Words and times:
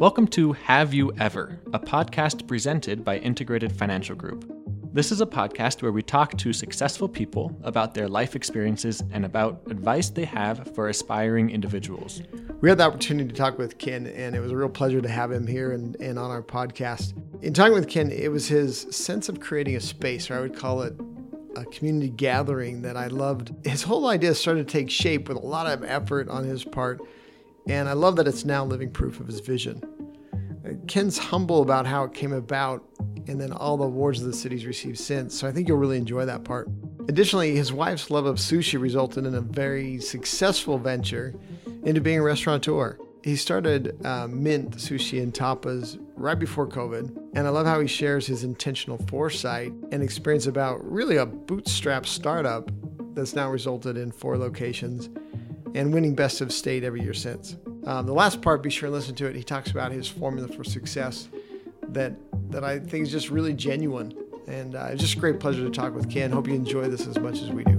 Welcome 0.00 0.28
to 0.28 0.52
Have 0.52 0.94
You 0.94 1.12
Ever, 1.20 1.60
a 1.74 1.78
podcast 1.78 2.46
presented 2.46 3.04
by 3.04 3.18
Integrated 3.18 3.70
Financial 3.70 4.16
Group. 4.16 4.50
This 4.94 5.12
is 5.12 5.20
a 5.20 5.26
podcast 5.26 5.82
where 5.82 5.92
we 5.92 6.00
talk 6.00 6.38
to 6.38 6.54
successful 6.54 7.06
people 7.06 7.54
about 7.64 7.92
their 7.92 8.08
life 8.08 8.34
experiences 8.34 9.02
and 9.12 9.26
about 9.26 9.60
advice 9.66 10.08
they 10.08 10.24
have 10.24 10.74
for 10.74 10.88
aspiring 10.88 11.50
individuals. 11.50 12.22
We 12.62 12.70
had 12.70 12.78
the 12.78 12.84
opportunity 12.84 13.28
to 13.28 13.34
talk 13.34 13.58
with 13.58 13.76
Ken, 13.76 14.06
and 14.06 14.34
it 14.34 14.40
was 14.40 14.52
a 14.52 14.56
real 14.56 14.70
pleasure 14.70 15.02
to 15.02 15.08
have 15.10 15.30
him 15.30 15.46
here 15.46 15.72
and, 15.72 15.94
and 15.96 16.18
on 16.18 16.30
our 16.30 16.42
podcast. 16.42 17.12
In 17.44 17.52
talking 17.52 17.74
with 17.74 17.90
Ken, 17.90 18.10
it 18.10 18.32
was 18.32 18.48
his 18.48 18.86
sense 18.90 19.28
of 19.28 19.38
creating 19.38 19.76
a 19.76 19.80
space, 19.80 20.30
or 20.30 20.38
I 20.38 20.40
would 20.40 20.56
call 20.56 20.80
it 20.80 20.94
a 21.56 21.66
community 21.66 22.08
gathering, 22.08 22.80
that 22.80 22.96
I 22.96 23.08
loved. 23.08 23.52
His 23.66 23.82
whole 23.82 24.08
idea 24.08 24.34
started 24.34 24.66
to 24.66 24.72
take 24.72 24.88
shape 24.88 25.28
with 25.28 25.36
a 25.36 25.46
lot 25.46 25.66
of 25.66 25.84
effort 25.84 26.30
on 26.30 26.44
his 26.44 26.64
part, 26.64 27.02
and 27.66 27.86
I 27.86 27.92
love 27.92 28.16
that 28.16 28.26
it's 28.26 28.46
now 28.46 28.64
living 28.64 28.90
proof 28.90 29.20
of 29.20 29.26
his 29.26 29.40
vision. 29.40 29.82
Ken's 30.90 31.18
humble 31.18 31.62
about 31.62 31.86
how 31.86 32.02
it 32.02 32.12
came 32.12 32.32
about 32.32 32.84
and 33.28 33.40
then 33.40 33.52
all 33.52 33.76
the 33.76 33.84
awards 33.84 34.20
the 34.24 34.32
city's 34.32 34.66
received 34.66 34.98
since. 34.98 35.38
So 35.38 35.46
I 35.46 35.52
think 35.52 35.68
you'll 35.68 35.78
really 35.78 35.98
enjoy 35.98 36.24
that 36.24 36.42
part. 36.42 36.68
Additionally, 37.08 37.54
his 37.54 37.72
wife's 37.72 38.10
love 38.10 38.26
of 38.26 38.38
sushi 38.38 38.78
resulted 38.78 39.24
in 39.24 39.36
a 39.36 39.40
very 39.40 40.00
successful 40.00 40.78
venture 40.78 41.32
into 41.84 42.00
being 42.00 42.18
a 42.18 42.22
restaurateur. 42.22 42.98
He 43.22 43.36
started 43.36 44.04
uh, 44.04 44.26
Mint 44.26 44.78
Sushi 44.78 45.22
and 45.22 45.32
Tapas 45.32 45.96
right 46.16 46.38
before 46.38 46.66
COVID, 46.66 47.16
and 47.34 47.46
I 47.46 47.50
love 47.50 47.66
how 47.66 47.78
he 47.78 47.86
shares 47.86 48.26
his 48.26 48.42
intentional 48.42 48.98
foresight 49.06 49.72
and 49.92 50.02
experience 50.02 50.48
about 50.48 50.84
really 50.90 51.18
a 51.18 51.26
bootstrap 51.26 52.04
startup 52.04 52.68
that's 53.14 53.36
now 53.36 53.48
resulted 53.48 53.96
in 53.96 54.10
four 54.10 54.36
locations 54.36 55.08
and 55.76 55.94
winning 55.94 56.16
best 56.16 56.40
of 56.40 56.52
state 56.52 56.82
every 56.82 57.00
year 57.00 57.14
since. 57.14 57.56
Um, 57.84 58.04
the 58.04 58.12
last 58.12 58.42
part, 58.42 58.62
be 58.62 58.70
sure 58.70 58.88
and 58.88 58.94
listen 58.94 59.14
to 59.16 59.26
it. 59.26 59.34
He 59.34 59.42
talks 59.42 59.70
about 59.70 59.90
his 59.92 60.06
formula 60.06 60.48
for 60.48 60.64
success 60.64 61.28
that 61.88 62.12
that 62.50 62.64
I 62.64 62.78
think 62.78 63.06
is 63.06 63.12
just 63.12 63.30
really 63.30 63.54
genuine. 63.54 64.14
And 64.46 64.74
uh, 64.74 64.88
it's 64.90 65.00
just 65.00 65.16
a 65.16 65.18
great 65.18 65.40
pleasure 65.40 65.64
to 65.64 65.70
talk 65.70 65.94
with 65.94 66.10
Ken. 66.10 66.32
Hope 66.32 66.48
you 66.48 66.54
enjoy 66.54 66.88
this 66.88 67.06
as 67.06 67.18
much 67.18 67.40
as 67.40 67.50
we 67.50 67.64
do. 67.64 67.78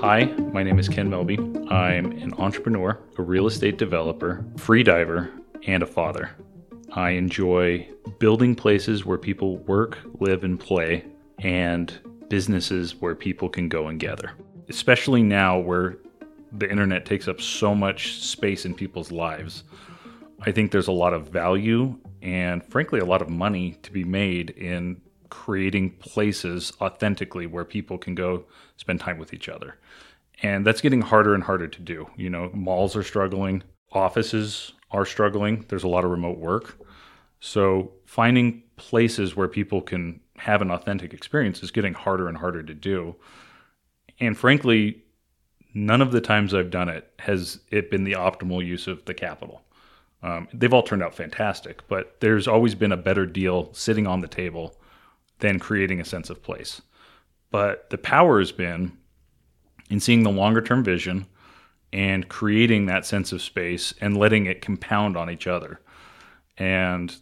Hi, 0.00 0.24
my 0.52 0.62
name 0.62 0.78
is 0.78 0.88
Ken 0.88 1.10
Melby. 1.10 1.38
I'm 1.70 2.12
an 2.12 2.32
entrepreneur, 2.34 2.98
a 3.18 3.22
real 3.22 3.46
estate 3.46 3.78
developer, 3.78 4.44
free 4.56 4.82
diver, 4.82 5.30
and 5.66 5.82
a 5.82 5.86
father. 5.86 6.30
I 6.92 7.10
enjoy 7.10 7.88
building 8.18 8.54
places 8.54 9.04
where 9.04 9.18
people 9.18 9.58
work, 9.58 9.98
live, 10.18 10.44
and 10.44 10.58
play, 10.58 11.04
and 11.38 11.98
businesses 12.28 13.00
where 13.00 13.14
people 13.14 13.48
can 13.48 13.68
go 13.68 13.88
and 13.88 13.98
gather 13.98 14.32
especially 14.72 15.22
now 15.22 15.58
where 15.58 15.98
the 16.50 16.70
internet 16.70 17.04
takes 17.04 17.28
up 17.28 17.40
so 17.40 17.74
much 17.74 18.20
space 18.20 18.64
in 18.64 18.74
people's 18.74 19.12
lives. 19.12 19.64
I 20.40 20.50
think 20.50 20.70
there's 20.70 20.88
a 20.88 20.92
lot 20.92 21.12
of 21.12 21.28
value 21.28 21.96
and, 22.22 22.64
frankly, 22.64 22.98
a 22.98 23.04
lot 23.04 23.20
of 23.20 23.28
money 23.28 23.76
to 23.82 23.92
be 23.92 24.02
made 24.04 24.50
in 24.50 25.00
creating 25.28 25.90
places 25.90 26.72
authentically 26.80 27.46
where 27.46 27.64
people 27.64 27.98
can 27.98 28.14
go 28.14 28.44
spend 28.76 29.00
time 29.00 29.18
with 29.18 29.34
each 29.34 29.48
other. 29.48 29.78
And 30.42 30.66
that's 30.66 30.80
getting 30.80 31.02
harder 31.02 31.34
and 31.34 31.44
harder 31.44 31.68
to 31.68 31.80
do. 31.80 32.08
You 32.16 32.30
know, 32.30 32.50
malls 32.54 32.96
are 32.96 33.02
struggling, 33.02 33.62
offices 33.92 34.72
are 34.90 35.04
struggling, 35.04 35.64
there's 35.68 35.84
a 35.84 35.88
lot 35.88 36.04
of 36.04 36.10
remote 36.10 36.38
work. 36.38 36.78
So, 37.40 37.92
finding 38.06 38.62
places 38.76 39.36
where 39.36 39.48
people 39.48 39.82
can 39.82 40.20
have 40.36 40.62
an 40.62 40.70
authentic 40.70 41.12
experience 41.12 41.62
is 41.62 41.70
getting 41.70 41.94
harder 41.94 42.28
and 42.28 42.38
harder 42.38 42.62
to 42.62 42.74
do. 42.74 43.16
And 44.22 44.38
frankly, 44.38 45.02
none 45.74 46.00
of 46.00 46.12
the 46.12 46.20
times 46.20 46.54
I've 46.54 46.70
done 46.70 46.88
it 46.88 47.12
has 47.18 47.58
it 47.72 47.90
been 47.90 48.04
the 48.04 48.12
optimal 48.12 48.64
use 48.64 48.86
of 48.86 49.04
the 49.04 49.14
capital. 49.14 49.62
Um, 50.22 50.46
they've 50.54 50.72
all 50.72 50.84
turned 50.84 51.02
out 51.02 51.12
fantastic, 51.12 51.86
but 51.88 52.20
there's 52.20 52.46
always 52.46 52.76
been 52.76 52.92
a 52.92 52.96
better 52.96 53.26
deal 53.26 53.74
sitting 53.74 54.06
on 54.06 54.20
the 54.20 54.28
table 54.28 54.76
than 55.40 55.58
creating 55.58 56.00
a 56.00 56.04
sense 56.04 56.30
of 56.30 56.40
place. 56.40 56.80
But 57.50 57.90
the 57.90 57.98
power 57.98 58.38
has 58.38 58.52
been 58.52 58.96
in 59.90 59.98
seeing 59.98 60.22
the 60.22 60.30
longer 60.30 60.62
term 60.62 60.84
vision 60.84 61.26
and 61.92 62.28
creating 62.28 62.86
that 62.86 63.04
sense 63.04 63.32
of 63.32 63.42
space 63.42 63.92
and 64.00 64.16
letting 64.16 64.46
it 64.46 64.62
compound 64.62 65.16
on 65.16 65.30
each 65.30 65.48
other. 65.48 65.80
And 66.56 67.14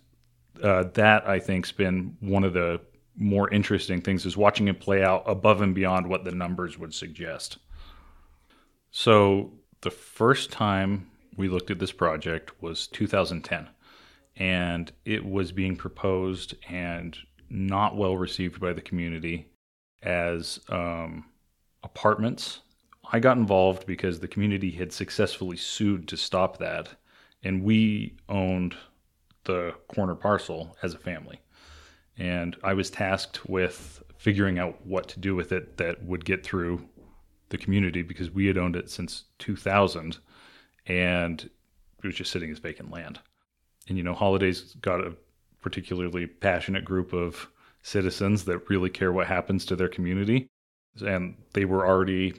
uh, 0.62 0.84
that 0.92 1.26
I 1.26 1.38
think's 1.38 1.72
been 1.72 2.18
one 2.20 2.44
of 2.44 2.52
the 2.52 2.82
more 3.20 3.50
interesting 3.50 4.00
things 4.00 4.24
is 4.24 4.36
watching 4.36 4.66
it 4.66 4.80
play 4.80 5.04
out 5.04 5.22
above 5.26 5.60
and 5.60 5.74
beyond 5.74 6.08
what 6.08 6.24
the 6.24 6.32
numbers 6.32 6.78
would 6.78 6.94
suggest. 6.94 7.58
So 8.90 9.52
the 9.82 9.90
first 9.90 10.50
time 10.50 11.10
we 11.36 11.48
looked 11.48 11.70
at 11.70 11.78
this 11.78 11.92
project 11.92 12.50
was 12.62 12.86
2010 12.88 13.68
and 14.36 14.90
it 15.04 15.24
was 15.24 15.52
being 15.52 15.76
proposed 15.76 16.54
and 16.68 17.16
not 17.50 17.96
well 17.96 18.16
received 18.16 18.58
by 18.58 18.72
the 18.72 18.80
community 18.80 19.46
as 20.02 20.58
um, 20.70 21.26
apartments. 21.82 22.60
I 23.12 23.20
got 23.20 23.36
involved 23.36 23.86
because 23.86 24.18
the 24.18 24.28
community 24.28 24.70
had 24.70 24.92
successfully 24.92 25.56
sued 25.56 26.08
to 26.08 26.16
stop 26.16 26.58
that, 26.58 26.88
and 27.42 27.64
we 27.64 28.16
owned 28.28 28.76
the 29.44 29.74
corner 29.88 30.14
parcel 30.14 30.76
as 30.82 30.94
a 30.94 30.98
family 30.98 31.40
and 32.20 32.54
I 32.62 32.74
was 32.74 32.90
tasked 32.90 33.48
with 33.48 34.02
figuring 34.18 34.58
out 34.58 34.86
what 34.86 35.08
to 35.08 35.18
do 35.18 35.34
with 35.34 35.52
it 35.52 35.78
that 35.78 36.04
would 36.04 36.26
get 36.26 36.44
through 36.44 36.86
the 37.48 37.56
community 37.56 38.02
because 38.02 38.30
we 38.30 38.46
had 38.46 38.58
owned 38.58 38.76
it 38.76 38.90
since 38.90 39.24
2000 39.38 40.18
and 40.86 41.42
it 41.42 42.06
was 42.06 42.14
just 42.14 42.30
sitting 42.30 42.50
as 42.50 42.58
vacant 42.58 42.90
land. 42.90 43.18
And 43.88 43.96
you 43.96 44.04
know, 44.04 44.12
Holiday's 44.12 44.74
got 44.82 45.00
a 45.00 45.16
particularly 45.62 46.26
passionate 46.26 46.84
group 46.84 47.14
of 47.14 47.48
citizens 47.82 48.44
that 48.44 48.68
really 48.68 48.90
care 48.90 49.12
what 49.12 49.26
happens 49.26 49.64
to 49.64 49.76
their 49.76 49.88
community. 49.88 50.46
And 51.00 51.36
they 51.54 51.64
were 51.64 51.86
already, 51.86 52.34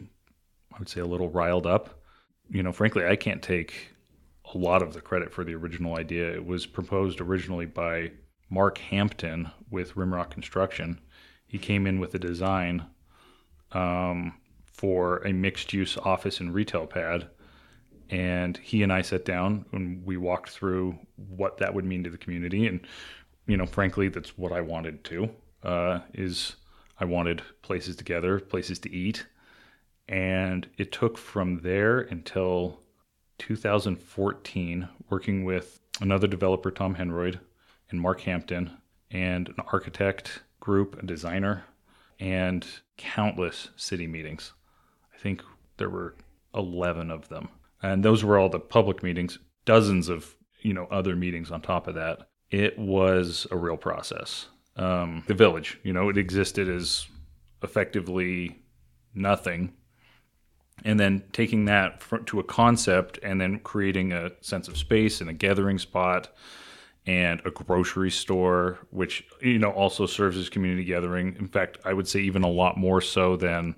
I 0.72 0.78
would 0.78 0.90
say, 0.90 1.02
a 1.02 1.06
little 1.06 1.30
riled 1.30 1.66
up. 1.66 2.02
You 2.52 2.62
know, 2.62 2.72
frankly, 2.72 3.06
I 3.06 3.16
can't 3.16 3.42
take 3.42 3.88
a 4.54 4.58
lot 4.58 4.84
of 4.84 4.94
the 4.94 5.02
credit 5.02 5.34
for 5.34 5.44
the 5.44 5.56
original 5.56 5.98
idea. 5.98 6.32
It 6.32 6.46
was 6.46 6.68
proposed 6.68 7.20
originally 7.20 7.66
by 7.66 8.12
Mark 8.52 8.78
Hampton 8.78 9.50
with 9.70 9.96
Rimrock 9.96 10.30
Construction. 10.30 11.00
He 11.48 11.58
came 11.58 11.88
in 11.88 12.00
with 12.00 12.14
a 12.14 12.20
design 12.20 12.86
um, 13.72 14.34
for 14.66 15.20
a 15.20 15.32
mixed 15.32 15.72
use 15.72 15.98
office 15.98 16.42
and 16.42 16.54
retail 16.54 16.86
pad. 16.86 17.30
And 18.10 18.58
he 18.58 18.84
and 18.84 18.92
I 18.92 19.04
sat 19.04 19.24
down 19.24 19.66
and 19.72 20.06
we 20.06 20.18
walked 20.18 20.50
through 20.50 21.00
what 21.16 21.58
that 21.60 21.74
would 21.74 21.86
mean 21.86 22.04
to 22.04 22.10
the 22.10 22.18
community. 22.18 22.68
And, 22.68 22.82
you 23.48 23.56
know, 23.56 23.66
frankly, 23.66 24.10
that's 24.10 24.38
what 24.38 24.52
I 24.52 24.60
wanted 24.60 25.06
to, 25.06 25.30
uh, 25.64 26.00
is 26.14 26.58
I 27.00 27.06
wanted 27.06 27.42
places 27.62 27.96
together, 27.96 28.38
places 28.42 28.80
to 28.80 28.92
eat. 28.92 29.26
And 30.10 30.68
it 30.78 30.92
took 30.92 31.18
from 31.18 31.62
there 31.62 32.02
until 32.02 32.82
2014, 33.38 34.90
working 35.10 35.46
with 35.46 35.80
another 36.02 36.28
developer, 36.28 36.70
Tom 36.70 36.96
Henroyd, 36.96 37.40
and 37.92 38.02
Mark 38.02 38.22
Hampton, 38.22 38.78
and 39.12 39.50
an 39.50 39.56
architect 39.72 40.44
group, 40.60 41.02
a 41.02 41.06
designer, 41.06 41.66
and 42.20 42.66
countless 42.98 43.70
city 43.76 44.08
meetings. 44.08 44.54
I 45.14 45.18
think 45.18 45.44
there 45.78 45.90
were 45.90 46.16
11 46.56 47.12
of 47.12 47.28
them. 47.30 47.50
And 47.82 48.04
those 48.04 48.24
were 48.24 48.38
all 48.38 48.50
the 48.50 48.60
public 48.60 49.04
meetings, 49.04 49.40
dozens 49.66 50.08
of, 50.08 50.36
you 50.62 50.74
know, 50.74 50.86
other 50.92 51.16
meetings 51.16 51.52
on 51.52 51.62
top 51.62 51.88
of 51.88 51.96
that. 51.96 52.30
It 52.52 52.78
was 52.78 53.48
a 53.50 53.58
real 53.58 53.78
process. 53.78 54.48
Um, 54.76 55.24
the 55.28 55.34
village, 55.34 55.80
you 55.84 55.94
know, 55.94 56.10
it 56.10 56.18
existed 56.18 56.70
as 56.70 57.08
effectively 57.64 58.60
nothing. 59.14 59.74
And 60.84 61.00
then 61.00 61.24
taking 61.32 61.66
that 61.66 62.02
to 62.28 62.40
a 62.40 62.44
concept 62.44 63.20
and 63.22 63.40
then 63.40 63.60
creating 63.60 64.14
a 64.14 64.32
sense 64.42 64.68
of 64.68 64.78
space 64.78 65.22
and 65.22 65.30
a 65.30 65.34
gathering 65.34 65.78
spot 65.78 66.30
and 67.06 67.42
a 67.46 67.52
grocery 67.52 68.12
store, 68.12 68.80
which 68.92 69.26
you 69.42 69.58
know 69.58 69.72
also 69.72 70.06
serves 70.06 70.38
as 70.38 70.50
community 70.50 70.84
gathering. 70.84 71.36
In 71.40 71.48
fact, 71.48 71.80
I 71.84 71.94
would 71.94 72.08
say 72.08 72.20
even 72.22 72.44
a 72.44 72.50
lot 72.50 72.78
more 72.78 73.02
so 73.02 73.36
than 73.36 73.76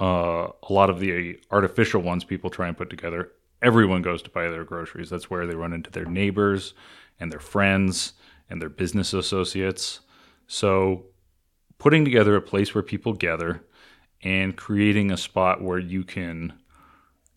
uh, 0.00 0.48
a 0.68 0.72
lot 0.72 0.90
of 0.90 1.00
the 1.00 1.38
artificial 1.50 2.00
ones 2.00 2.24
people 2.24 2.50
try 2.50 2.68
and 2.68 2.76
put 2.76 2.90
together. 2.90 3.32
Everyone 3.60 4.02
goes 4.02 4.22
to 4.22 4.30
buy 4.30 4.48
their 4.48 4.64
groceries. 4.64 5.10
That's 5.10 5.28
where 5.28 5.46
they 5.46 5.54
run 5.54 5.72
into 5.72 5.90
their 5.90 6.04
neighbors 6.04 6.74
and 7.18 7.32
their 7.32 7.40
friends 7.40 8.12
and 8.48 8.62
their 8.62 8.68
business 8.68 9.12
associates. 9.12 10.00
So, 10.46 11.06
putting 11.78 12.04
together 12.04 12.36
a 12.36 12.40
place 12.40 12.74
where 12.74 12.82
people 12.82 13.12
gather 13.12 13.62
and 14.22 14.56
creating 14.56 15.10
a 15.10 15.16
spot 15.16 15.62
where 15.62 15.78
you 15.78 16.04
can 16.04 16.54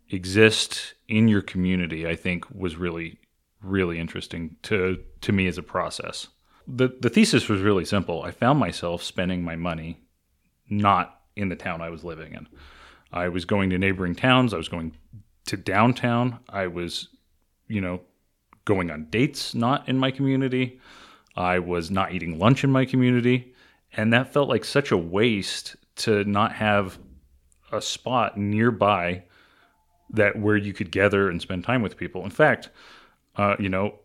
exist 0.09 0.94
in 1.07 1.27
your 1.27 1.41
community, 1.41 2.07
I 2.07 2.15
think 2.15 2.45
was 2.53 2.75
really 2.75 3.18
really 3.63 4.00
interesting 4.00 4.56
to 4.63 5.00
to 5.22 5.31
me 5.31 5.48
as 5.48 5.58
a 5.58 5.63
process. 5.63 6.28
The 6.68 6.96
the 7.00 7.10
thesis 7.10 7.50
was 7.50 7.62
really 7.62 7.86
simple. 7.86 8.24
I 8.24 8.31
found 8.31 8.60
myself 8.60 9.04
spending 9.04 9.44
my 9.44 9.56
money 9.56 10.02
not 10.69 11.19
in 11.36 11.50
the 11.50 11.56
town 11.56 11.81
I 11.81 11.90
was 11.90 12.04
living 12.04 12.34
in. 12.34 12.48
I 13.12 13.28
was 13.28 13.46
going 13.46 13.69
to 13.72 13.78
neighboring 13.78 14.16
towns, 14.16 14.54
I 14.54 14.58
was 14.58 14.69
going 14.69 14.94
to 15.48 15.58
downtown. 15.58 16.40
I 16.48 16.68
was, 16.68 17.10
you 17.68 17.81
know, 17.81 18.02
going 18.66 18.90
on 18.90 19.08
dates 19.10 19.54
not 19.54 19.88
in 19.90 19.98
my 19.98 20.12
community. 20.12 20.80
I 21.36 21.60
was 21.60 21.92
not 21.92 22.14
eating 22.14 22.40
lunch 22.40 22.64
in 22.64 22.72
my 22.72 22.86
community. 22.86 23.54
And 23.94 24.14
that 24.14 24.31
felt 24.31 24.50
like 24.50 24.64
such 24.64 24.92
a 24.92 24.98
waste 24.98 25.75
to 25.98 26.24
not 26.24 26.54
have 26.54 26.98
a 27.72 27.81
spot 27.81 28.38
nearby 28.38 29.24
that 30.12 30.38
where 30.38 30.57
you 30.57 30.74
could 30.74 30.92
gather 30.92 31.30
and 31.30 31.42
spend 31.42 31.64
time 31.64 31.81
with 31.81 31.98
people. 31.98 32.24
In 32.24 32.30
fact, 32.30 32.69
uh, 33.36 33.56
you 33.60 33.69
know, 33.69 33.95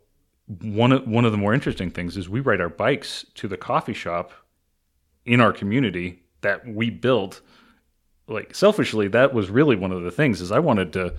one 0.63 0.93
of 0.93 1.07
one 1.07 1.25
of 1.25 1.33
the 1.33 1.39
more 1.39 1.55
interesting 1.55 1.91
things 1.91 2.17
is 2.17 2.29
we 2.29 2.41
ride 2.41 2.61
our 2.61 2.69
bikes 2.69 3.27
to 3.35 3.49
the 3.49 3.57
coffee 3.57 3.95
shop 3.95 4.33
in 5.25 5.41
our 5.41 5.53
community 5.53 6.23
that 6.43 6.67
we 6.67 6.91
built. 6.91 7.41
Like 8.29 8.55
selfishly, 8.55 9.09
that 9.09 9.35
was 9.35 9.51
really 9.51 9.77
one 9.77 9.93
of 9.93 10.03
the 10.03 10.11
things 10.11 10.41
is 10.41 10.51
I 10.51 10.59
wanted 10.59 10.93
to, 10.95 11.15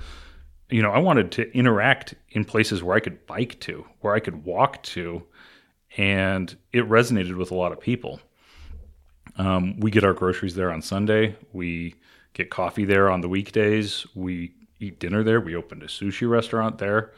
you 0.70 0.82
know, 0.82 0.92
I 0.92 1.00
wanted 1.00 1.32
to 1.34 1.52
interact 1.56 2.16
in 2.30 2.44
places 2.44 2.84
where 2.84 2.98
I 2.98 3.00
could 3.00 3.26
bike 3.26 3.60
to, 3.62 3.86
where 4.02 4.14
I 4.14 4.20
could 4.20 4.44
walk 4.44 4.84
to, 4.84 5.24
and 5.96 6.56
it 6.74 6.88
resonated 6.88 7.38
with 7.38 7.52
a 7.52 7.56
lot 7.56 7.72
of 7.72 7.80
people. 7.80 8.20
Um, 9.38 9.80
we 9.80 9.92
get 9.92 10.04
our 10.04 10.14
groceries 10.14 10.56
there 10.56 10.72
on 10.72 10.82
Sunday. 10.82 11.36
We 11.54 11.96
get 12.34 12.50
coffee 12.50 12.86
there 12.86 13.10
on 13.10 13.22
the 13.22 13.30
weekdays. 13.30 14.06
We 14.16 14.54
eat 14.80 15.00
dinner 15.00 15.24
there. 15.24 15.40
We 15.40 15.56
opened 15.56 15.84
a 15.84 15.88
sushi 15.88 16.30
restaurant 16.30 16.78
there. 16.78 17.14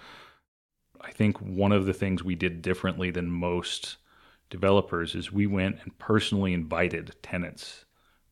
I 1.02 1.12
think 1.12 1.38
one 1.40 1.72
of 1.72 1.86
the 1.86 1.94
things 1.94 2.24
we 2.24 2.36
did 2.36 2.62
differently 2.62 3.12
than 3.12 3.32
most 3.32 3.98
developers 4.50 5.16
is 5.16 5.32
we 5.32 5.48
went 5.48 5.78
and 5.84 5.98
personally 5.98 6.54
invited 6.54 7.16
tenants 7.22 7.86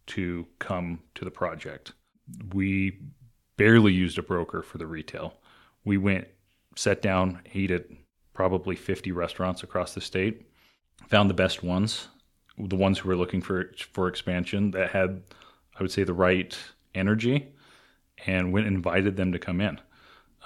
to 0.08 0.48
come 0.60 1.00
to 1.16 1.26
the 1.26 1.32
project. 1.32 1.94
We 2.54 3.00
barely 3.58 3.94
used 3.94 4.18
a 4.18 4.24
broker 4.24 4.62
for 4.62 4.78
the 4.78 4.88
retail. 4.88 5.36
We 5.86 5.98
went, 5.98 6.28
sat 6.76 7.02
down, 7.02 7.42
ate 7.54 7.72
at 7.72 7.86
probably 8.34 8.76
50 8.76 9.12
restaurants 9.12 9.64
across 9.64 9.94
the 9.94 10.02
state, 10.02 10.46
found 11.08 11.30
the 11.30 11.34
best 11.34 11.64
ones, 11.64 12.08
the 12.58 12.76
ones 12.76 13.00
who 13.00 13.10
were 13.10 13.16
looking 13.16 13.42
for 13.42 13.72
for 13.92 14.08
expansion 14.08 14.72
that 14.72 14.92
had, 14.92 15.22
I 15.78 15.82
would 15.82 15.92
say, 15.92 16.04
the 16.04 16.14
right 16.14 16.58
energy, 16.94 17.48
and 18.26 18.52
went 18.52 18.68
and 18.68 18.76
invited 18.76 19.16
them 19.16 19.32
to 19.32 19.40
come 19.40 19.62
in. 19.62 19.80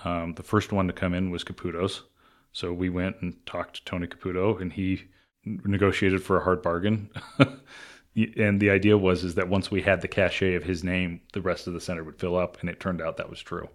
Um, 0.03 0.33
the 0.33 0.43
first 0.43 0.71
one 0.71 0.87
to 0.87 0.93
come 0.93 1.13
in 1.13 1.31
was 1.31 1.43
Caputo's. 1.43 2.03
So 2.51 2.73
we 2.73 2.89
went 2.89 3.17
and 3.21 3.45
talked 3.45 3.75
to 3.75 3.85
Tony 3.85 4.07
Caputo, 4.07 4.59
and 4.59 4.73
he 4.73 5.05
negotiated 5.45 6.23
for 6.23 6.37
a 6.37 6.43
hard 6.43 6.61
bargain. 6.61 7.09
and 8.15 8.59
the 8.59 8.69
idea 8.69 8.97
was 8.97 9.23
is 9.23 9.35
that 9.35 9.49
once 9.49 9.71
we 9.71 9.81
had 9.81 10.01
the 10.01 10.07
cachet 10.07 10.55
of 10.55 10.63
his 10.63 10.83
name, 10.83 11.21
the 11.33 11.41
rest 11.41 11.67
of 11.67 11.73
the 11.73 11.81
center 11.81 12.03
would 12.03 12.19
fill 12.19 12.35
up, 12.37 12.57
and 12.61 12.69
it 12.69 12.79
turned 12.79 13.01
out 13.01 13.17
that 13.17 13.29
was 13.29 13.41
true. 13.41 13.67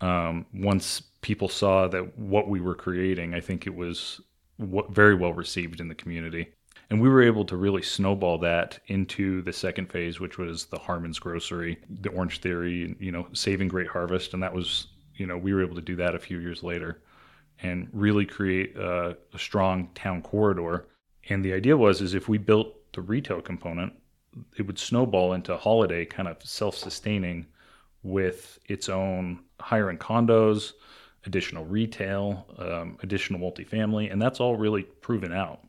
Um, 0.00 0.46
once 0.52 1.00
people 1.22 1.48
saw 1.48 1.88
that 1.88 2.18
what 2.18 2.48
we 2.48 2.60
were 2.60 2.74
creating, 2.74 3.32
I 3.32 3.40
think 3.40 3.66
it 3.66 3.74
was 3.74 4.20
very 4.58 5.14
well 5.14 5.32
received 5.32 5.80
in 5.80 5.88
the 5.88 5.94
community. 5.94 6.48
And 6.90 7.00
we 7.00 7.08
were 7.08 7.22
able 7.22 7.44
to 7.46 7.56
really 7.56 7.80
snowball 7.80 8.38
that 8.38 8.78
into 8.88 9.40
the 9.42 9.52
second 9.52 9.90
phase, 9.90 10.20
which 10.20 10.36
was 10.36 10.66
the 10.66 10.78
Harmon's 10.78 11.18
Grocery, 11.18 11.78
the 11.88 12.10
Orange 12.10 12.40
Theory, 12.40 12.94
you 13.00 13.10
know, 13.10 13.26
saving 13.32 13.68
Great 13.68 13.88
Harvest. 13.88 14.34
And 14.34 14.42
that 14.42 14.52
was, 14.52 14.88
you 15.14 15.26
know, 15.26 15.38
we 15.38 15.54
were 15.54 15.62
able 15.62 15.76
to 15.76 15.80
do 15.80 15.96
that 15.96 16.14
a 16.14 16.18
few 16.18 16.40
years 16.40 16.62
later 16.62 17.00
and 17.62 17.88
really 17.92 18.26
create 18.26 18.76
a, 18.76 19.16
a 19.32 19.38
strong 19.38 19.88
town 19.94 20.22
corridor. 20.22 20.86
And 21.28 21.44
the 21.44 21.52
idea 21.52 21.76
was 21.76 22.00
is 22.00 22.14
if 22.14 22.28
we 22.28 22.38
built 22.38 22.74
the 22.92 23.00
retail 23.00 23.40
component, 23.40 23.92
it 24.58 24.62
would 24.62 24.78
snowball 24.78 25.32
into 25.32 25.56
Holiday 25.56 26.04
kind 26.04 26.28
of 26.28 26.36
self-sustaining 26.42 27.46
with 28.02 28.58
its 28.66 28.88
own 28.88 29.40
higher 29.60 29.88
end 29.88 30.00
condos, 30.00 30.72
additional 31.26 31.64
retail, 31.64 32.46
um, 32.58 32.98
additional 33.02 33.40
multifamily, 33.40 34.12
and 34.12 34.20
that's 34.20 34.40
all 34.40 34.56
really 34.56 34.82
proven 34.82 35.32
out. 35.32 35.60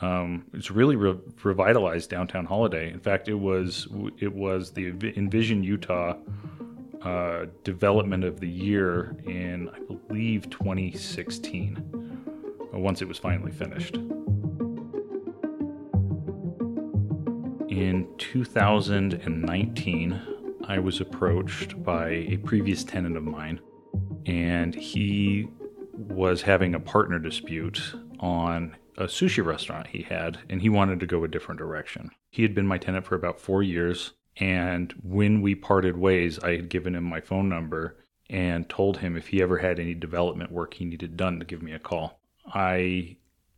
Um, 0.00 0.46
it's 0.52 0.70
really 0.70 0.96
re- 0.96 1.18
revitalized 1.42 2.10
downtown 2.10 2.44
Holiday. 2.44 2.90
In 2.90 3.00
fact, 3.00 3.28
it 3.28 3.34
was 3.34 3.88
it 4.18 4.32
was 4.32 4.72
the 4.72 4.88
Envision 5.16 5.62
Utah 5.64 6.16
uh, 7.04 7.46
development 7.64 8.22
of 8.24 8.40
the 8.40 8.48
year 8.48 9.14
in, 9.24 9.68
I 9.68 9.78
believe, 9.80 10.48
2016, 10.50 11.76
uh, 12.74 12.78
once 12.78 13.02
it 13.02 13.08
was 13.08 13.18
finally 13.18 13.52
finished. 13.52 13.96
In 17.68 18.08
2019, 18.18 20.20
I 20.68 20.78
was 20.78 21.00
approached 21.00 21.82
by 21.82 22.10
a 22.10 22.36
previous 22.38 22.84
tenant 22.84 23.16
of 23.16 23.24
mine, 23.24 23.60
and 24.26 24.74
he 24.74 25.48
was 25.94 26.42
having 26.42 26.74
a 26.74 26.80
partner 26.80 27.18
dispute 27.18 27.94
on 28.20 28.76
a 28.96 29.04
sushi 29.04 29.44
restaurant 29.44 29.88
he 29.88 30.02
had, 30.02 30.38
and 30.48 30.62
he 30.62 30.68
wanted 30.68 31.00
to 31.00 31.06
go 31.06 31.24
a 31.24 31.28
different 31.28 31.58
direction. 31.58 32.10
He 32.30 32.42
had 32.42 32.54
been 32.54 32.66
my 32.66 32.78
tenant 32.78 33.06
for 33.06 33.14
about 33.14 33.40
four 33.40 33.62
years. 33.62 34.12
And 34.36 34.92
when 35.02 35.42
we 35.42 35.54
parted 35.54 35.96
ways, 35.96 36.38
I 36.38 36.52
had 36.52 36.68
given 36.68 36.94
him 36.94 37.04
my 37.04 37.20
phone 37.20 37.48
number 37.48 37.98
and 38.30 38.68
told 38.68 38.98
him 38.98 39.16
if 39.16 39.28
he 39.28 39.42
ever 39.42 39.58
had 39.58 39.78
any 39.78 39.94
development 39.94 40.50
work 40.50 40.74
he 40.74 40.84
needed 40.84 41.16
done 41.16 41.38
to 41.38 41.44
give 41.44 41.62
me 41.62 41.72
a 41.72 41.78
call. 41.78 42.20
I 42.46 43.16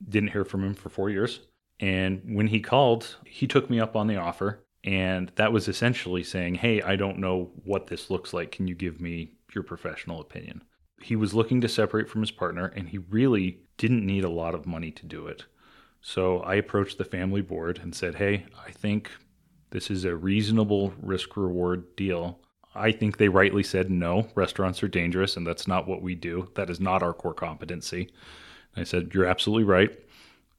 didn't 0.08 0.32
hear 0.32 0.44
from 0.44 0.64
him 0.64 0.74
for 0.74 0.88
four 0.88 1.10
years. 1.10 1.40
And 1.80 2.22
when 2.24 2.48
he 2.48 2.60
called, 2.60 3.16
he 3.24 3.46
took 3.46 3.70
me 3.70 3.80
up 3.80 3.96
on 3.96 4.06
the 4.06 4.16
offer. 4.16 4.64
And 4.82 5.32
that 5.36 5.52
was 5.52 5.68
essentially 5.68 6.22
saying, 6.22 6.56
Hey, 6.56 6.82
I 6.82 6.96
don't 6.96 7.18
know 7.18 7.52
what 7.64 7.86
this 7.86 8.10
looks 8.10 8.32
like. 8.32 8.52
Can 8.52 8.68
you 8.68 8.74
give 8.74 9.00
me 9.00 9.32
your 9.54 9.64
professional 9.64 10.20
opinion? 10.20 10.62
He 11.00 11.16
was 11.16 11.34
looking 11.34 11.60
to 11.60 11.68
separate 11.68 12.08
from 12.08 12.20
his 12.20 12.30
partner, 12.30 12.66
and 12.66 12.88
he 12.88 12.98
really 12.98 13.60
didn't 13.76 14.06
need 14.06 14.24
a 14.24 14.30
lot 14.30 14.54
of 14.54 14.66
money 14.66 14.90
to 14.90 15.06
do 15.06 15.26
it. 15.26 15.44
So 16.00 16.40
I 16.40 16.54
approached 16.56 16.98
the 16.98 17.04
family 17.04 17.40
board 17.40 17.80
and 17.82 17.94
said, 17.94 18.16
Hey, 18.16 18.46
I 18.66 18.70
think 18.70 19.10
this 19.70 19.90
is 19.90 20.04
a 20.04 20.16
reasonable 20.16 20.92
risk 21.00 21.36
reward 21.36 21.96
deal. 21.96 22.38
I 22.74 22.92
think 22.92 23.16
they 23.16 23.28
rightly 23.28 23.62
said 23.62 23.90
no, 23.90 24.28
restaurants 24.34 24.82
are 24.82 24.88
dangerous 24.88 25.36
and 25.36 25.46
that's 25.46 25.68
not 25.68 25.86
what 25.86 26.02
we 26.02 26.14
do. 26.14 26.48
That 26.54 26.70
is 26.70 26.80
not 26.80 27.02
our 27.02 27.12
core 27.12 27.34
competency. 27.34 28.10
I 28.76 28.84
said, 28.84 29.10
You're 29.12 29.26
absolutely 29.26 29.64
right. 29.64 29.96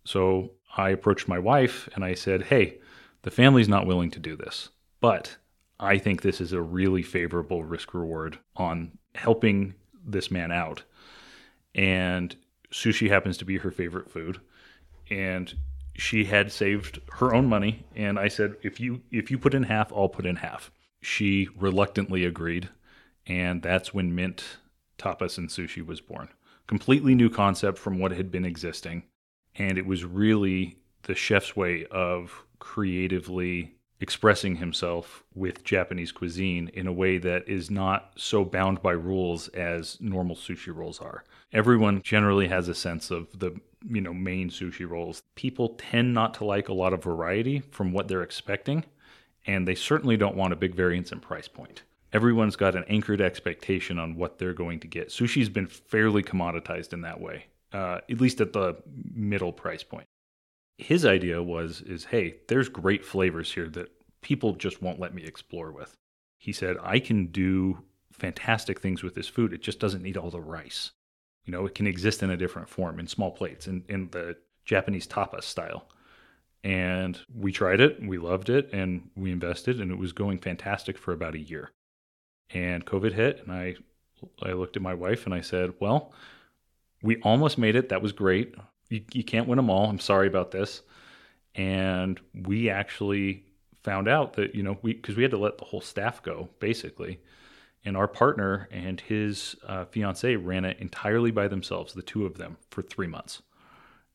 So 0.06 0.52
I 0.78 0.90
approached 0.90 1.28
my 1.28 1.40
wife 1.40 1.90
and 1.96 2.04
I 2.04 2.14
said, 2.14 2.44
Hey, 2.44 2.80
the 3.24 3.32
family's 3.32 3.70
not 3.70 3.88
willing 3.88 4.12
to 4.12 4.20
do 4.20 4.36
this, 4.36 4.70
but 5.02 5.38
I 5.80 5.98
think 5.98 6.22
this 6.22 6.40
is 6.40 6.54
a 6.54 6.62
really 6.62 7.02
favorable 7.02 7.64
risk 7.64 7.94
reward 7.94 8.40
on 8.56 8.98
helping 9.16 9.74
this 10.06 10.32
man 10.32 10.52
out. 10.52 10.84
And 11.74 12.36
sushi 12.72 13.10
happens 13.10 13.38
to 13.38 13.46
be 13.46 13.58
her 13.58 13.72
favorite 13.72 14.10
food. 14.10 14.40
And 15.10 15.54
she 15.98 16.26
had 16.26 16.52
saved 16.52 17.00
her 17.14 17.34
own 17.34 17.48
money 17.48 17.86
and 17.96 18.20
I 18.20 18.28
said 18.28 18.56
if 18.64 18.80
you 18.80 19.02
if 19.12 19.32
you 19.32 19.38
put 19.38 19.54
in 19.54 19.64
half 19.64 19.92
I'll 19.94 20.10
put 20.10 20.26
in 20.26 20.38
half. 20.38 20.72
She 21.02 21.48
reluctantly 21.58 22.26
agreed 22.26 22.70
and 23.28 23.62
that's 23.62 23.94
when 23.94 24.16
mint 24.16 24.58
tapas 24.98 25.38
and 25.38 25.50
sushi 25.50 25.86
was 25.86 26.02
born. 26.02 26.30
Completely 26.68 27.16
new 27.16 27.30
concept 27.30 27.78
from 27.78 28.00
what 28.00 28.12
had 28.12 28.32
been 28.32 28.46
existing 28.46 29.04
and 29.56 29.78
it 29.78 29.86
was 29.86 30.04
really 30.04 30.78
the 31.04 31.16
chef's 31.16 31.56
way 31.56 31.86
of 31.92 32.44
creatively 32.60 33.76
expressing 34.02 34.58
himself 34.58 35.24
with 35.34 35.64
Japanese 35.64 36.12
cuisine 36.12 36.70
in 36.74 36.86
a 36.88 36.94
way 36.94 37.18
that 37.18 37.48
is 37.48 37.72
not 37.72 38.12
so 38.18 38.44
bound 38.44 38.82
by 38.82 38.92
rules 38.92 39.48
as 39.50 39.98
normal 40.02 40.36
sushi 40.36 40.76
rolls 40.76 41.00
are. 41.00 41.24
Everyone 41.54 42.02
generally 42.02 42.48
has 42.48 42.68
a 42.68 42.76
sense 42.76 43.10
of 43.10 43.40
the 43.40 43.56
you 43.90 44.02
know 44.02 44.14
main 44.14 44.50
sushi 44.50 44.88
rolls. 44.88 45.24
People 45.36 45.70
tend 45.78 46.14
not 46.14 46.34
to 46.36 46.46
like 46.46 46.70
a 46.70 46.74
lot 46.74 46.94
of 46.94 47.04
variety 47.04 47.62
from 47.72 47.92
what 47.92 48.08
they're 48.08 48.24
expecting, 48.24 48.84
and 49.46 49.68
they 49.68 49.76
certainly 49.76 50.18
don't 50.18 50.36
want 50.36 50.54
a 50.54 50.58
big 50.58 50.76
variance 50.76 51.12
in 51.12 51.20
price 51.20 51.48
point. 51.48 51.84
Everyone's 52.14 52.56
got 52.56 52.76
an 52.76 52.86
anchored 52.88 53.22
expectation 53.22 54.00
on 54.00 54.16
what 54.16 54.38
they're 54.38 54.54
going 54.54 54.80
to 54.80 54.88
get. 54.88 55.10
Sushi's 55.10 55.50
been 55.50 55.68
fairly 55.68 56.24
commoditized 56.24 56.94
in 56.94 57.02
that 57.02 57.20
way, 57.20 57.46
uh, 57.74 58.00
at 58.10 58.22
least 58.22 58.40
at 58.40 58.54
the 58.54 58.78
middle 59.14 59.52
price 59.52 59.84
point. 59.84 60.08
His 60.78 61.06
idea 61.06 61.42
was 61.42 61.82
is 61.82 62.06
hey, 62.06 62.36
there's 62.48 62.70
great 62.70 63.06
flavors 63.06 63.54
here 63.54 63.70
that 63.70 63.92
people 64.22 64.54
just 64.54 64.82
won't 64.82 65.00
let 65.00 65.14
me 65.14 65.24
explore 65.24 65.72
with. 65.72 65.96
He 66.38 66.52
said 66.52 66.78
I 66.82 67.00
can 67.00 67.28
do 67.28 67.80
fantastic 68.12 68.80
things 68.80 69.04
with 69.04 69.16
this 69.16 69.28
food. 69.28 69.54
It 69.54 69.62
just 69.62 69.80
doesn't 69.80 70.02
need 70.02 70.18
all 70.18 70.32
the 70.32 70.40
rice. 70.40 70.92
You 71.46 71.52
know, 71.52 71.66
it 71.66 71.76
can 71.76 71.88
exist 71.88 72.24
in 72.24 72.30
a 72.30 72.38
different 72.38 72.70
form 72.70 73.00
in 73.00 73.08
small 73.08 73.32
plates 73.32 73.68
in, 73.68 73.84
in 73.88 74.10
the 74.12 74.36
Japanese 74.66 75.08
tapas 75.08 75.44
style. 75.44 75.88
And 76.64 77.20
we 77.34 77.52
tried 77.52 77.80
it, 77.80 78.02
we 78.02 78.18
loved 78.18 78.50
it, 78.50 78.70
and 78.74 79.10
we 79.16 79.32
invested, 79.32 79.80
and 79.80 79.92
it 79.92 80.00
was 80.00 80.14
going 80.14 80.40
fantastic 80.40 80.98
for 80.98 81.14
about 81.14 81.36
a 81.36 81.40
year. 81.40 81.72
And 82.50 82.84
COVID 82.84 83.14
hit, 83.14 83.42
and 83.44 83.52
I, 83.52 83.76
I 84.42 84.54
looked 84.54 84.76
at 84.76 84.82
my 84.82 84.96
wife 84.96 85.26
and 85.26 85.34
I 85.34 85.42
said, 85.42 85.74
Well, 85.80 86.12
we 87.04 87.18
almost 87.22 87.60
made 87.60 87.76
it. 87.76 87.90
That 87.90 88.02
was 88.02 88.12
great. 88.12 88.56
You, 88.90 89.04
you 89.14 89.24
can't 89.24 89.48
win 89.48 89.58
them 89.58 89.70
all. 89.70 89.88
I'm 89.88 90.00
sorry 90.00 90.28
about 90.28 90.52
this. 90.52 90.82
And 91.54 92.20
we 92.34 92.70
actually 92.70 93.44
found 93.84 94.08
out 94.08 94.34
that, 94.34 94.56
you 94.56 94.64
know, 94.64 94.78
we, 94.82 94.94
because 94.94 95.16
we 95.16 95.22
had 95.22 95.32
to 95.32 95.38
let 95.38 95.60
the 95.60 95.66
whole 95.66 95.82
staff 95.82 96.24
go 96.24 96.50
basically 96.60 97.20
and 97.86 97.96
our 97.96 98.08
partner 98.08 98.68
and 98.72 99.00
his 99.00 99.56
uh, 99.68 99.86
fiance 99.86 100.36
ran 100.36 100.66
it 100.66 100.78
entirely 100.80 101.32
by 101.32 101.48
themselves, 101.48 101.94
the 101.94 102.02
two 102.02 102.26
of 102.26 102.38
them, 102.38 102.58
for 102.72 102.82
three 102.82 103.08
months. 103.08 103.44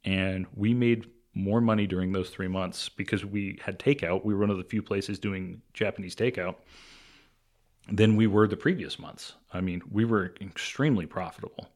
And 0.05 0.47
we 0.55 0.75
made 0.75 1.07
more 1.35 1.61
money 1.61 1.87
during 1.87 2.13
those 2.13 2.31
three 2.31 2.49
months 2.49 2.89
because 2.89 3.25
we 3.25 3.59
had 3.63 3.79
takeout. 3.79 4.25
We 4.25 4.35
were 4.35 4.41
one 4.41 4.51
of 4.51 4.59
the 4.59 4.65
few 4.65 4.83
places 4.83 5.21
doing 5.21 5.63
Japanese 5.73 6.17
takeout 6.17 6.57
than 7.91 8.17
we 8.17 8.27
were 8.27 8.49
the 8.49 8.57
previous 8.57 8.99
months. 8.99 9.35
I 9.53 9.61
mean, 9.61 9.83
we 9.91 10.05
were 10.05 10.35
extremely 10.41 11.07
profitable. 11.07 11.69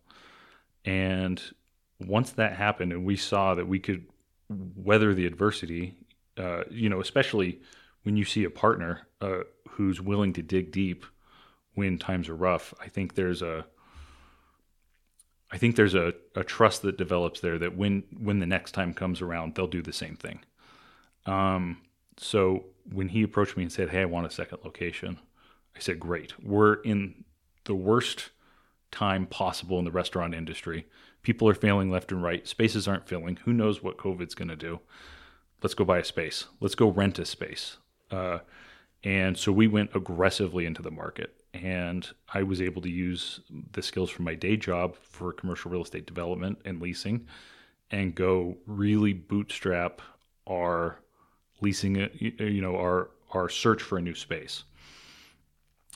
And 0.84 1.40
once 2.00 2.32
that 2.32 2.56
happened 2.56 2.92
and 2.92 3.04
we 3.04 3.16
saw 3.16 3.54
that 3.54 3.68
we 3.68 3.78
could 3.78 4.06
weather 4.48 5.14
the 5.14 5.26
adversity, 5.26 5.96
uh, 6.36 6.64
you 6.70 6.88
know, 6.88 7.00
especially 7.00 7.60
when 8.02 8.16
you 8.16 8.24
see 8.24 8.44
a 8.44 8.50
partner 8.50 9.06
uh, 9.20 9.40
who's 9.70 10.00
willing 10.00 10.32
to 10.34 10.42
dig 10.42 10.72
deep 10.72 11.06
when 11.74 11.98
times 11.98 12.28
are 12.28 12.36
rough, 12.36 12.72
I 12.80 12.88
think 12.88 13.14
there's 13.14 13.42
a 13.42 13.66
I 15.54 15.56
think 15.58 15.76
there's 15.76 15.94
a, 15.94 16.14
a 16.34 16.42
trust 16.42 16.82
that 16.82 16.98
develops 16.98 17.38
there 17.38 17.58
that 17.58 17.76
when 17.76 18.02
when 18.18 18.40
the 18.40 18.46
next 18.46 18.72
time 18.72 18.92
comes 18.92 19.20
around, 19.20 19.54
they'll 19.54 19.68
do 19.68 19.82
the 19.82 19.92
same 19.92 20.16
thing. 20.16 20.40
Um, 21.26 21.82
so 22.16 22.64
when 22.90 23.08
he 23.08 23.22
approached 23.22 23.56
me 23.56 23.62
and 23.62 23.72
said, 23.72 23.90
"Hey, 23.90 24.02
I 24.02 24.06
want 24.06 24.26
a 24.26 24.30
second 24.30 24.58
location," 24.64 25.20
I 25.76 25.78
said, 25.78 26.00
"Great. 26.00 26.34
We're 26.42 26.74
in 26.82 27.24
the 27.64 27.74
worst 27.74 28.30
time 28.90 29.26
possible 29.26 29.78
in 29.78 29.84
the 29.84 29.92
restaurant 29.92 30.34
industry. 30.34 30.86
People 31.22 31.48
are 31.48 31.54
failing 31.54 31.88
left 31.88 32.10
and 32.10 32.22
right. 32.22 32.46
Spaces 32.48 32.88
aren't 32.88 33.08
filling. 33.08 33.36
Who 33.44 33.52
knows 33.52 33.82
what 33.82 33.96
COVID's 33.96 34.34
going 34.34 34.48
to 34.48 34.56
do? 34.56 34.80
Let's 35.62 35.74
go 35.74 35.84
buy 35.84 35.98
a 35.98 36.04
space. 36.04 36.46
Let's 36.60 36.74
go 36.74 36.88
rent 36.90 37.20
a 37.20 37.24
space." 37.24 37.76
Uh, 38.10 38.40
and 39.04 39.36
so 39.38 39.52
we 39.52 39.68
went 39.68 39.94
aggressively 39.94 40.66
into 40.66 40.82
the 40.82 40.90
market 40.90 41.43
and 41.54 42.08
I 42.32 42.42
was 42.42 42.60
able 42.60 42.82
to 42.82 42.90
use 42.90 43.40
the 43.72 43.82
skills 43.82 44.10
from 44.10 44.24
my 44.24 44.34
day 44.34 44.56
job 44.56 44.96
for 44.96 45.32
commercial 45.32 45.70
real 45.70 45.82
estate 45.82 46.06
development 46.06 46.58
and 46.64 46.82
leasing 46.82 47.26
and 47.90 48.14
go 48.14 48.56
really 48.66 49.12
bootstrap 49.12 50.02
our 50.48 50.98
leasing 51.60 52.02
uh, 52.02 52.08
you 52.20 52.60
know 52.60 52.76
our 52.76 53.10
our 53.30 53.48
search 53.48 53.82
for 53.82 53.98
a 53.98 54.02
new 54.02 54.14
space. 54.14 54.64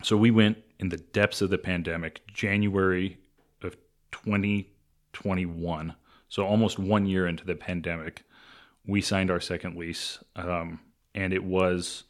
So 0.02 0.16
we 0.16 0.30
went 0.30 0.58
in 0.78 0.88
the 0.88 0.96
depths 0.96 1.42
of 1.42 1.50
the 1.50 1.58
pandemic, 1.58 2.20
January 2.32 3.18
of 3.62 3.76
2021. 4.12 5.94
So 6.28 6.46
almost 6.46 6.78
one 6.78 7.06
year 7.06 7.26
into 7.26 7.44
the 7.44 7.54
pandemic, 7.54 8.22
we 8.86 9.00
signed 9.00 9.30
our 9.30 9.40
second 9.40 9.76
lease, 9.76 10.18
um, 10.36 10.80
and 11.14 11.32
it 11.32 11.42
was 11.42 12.04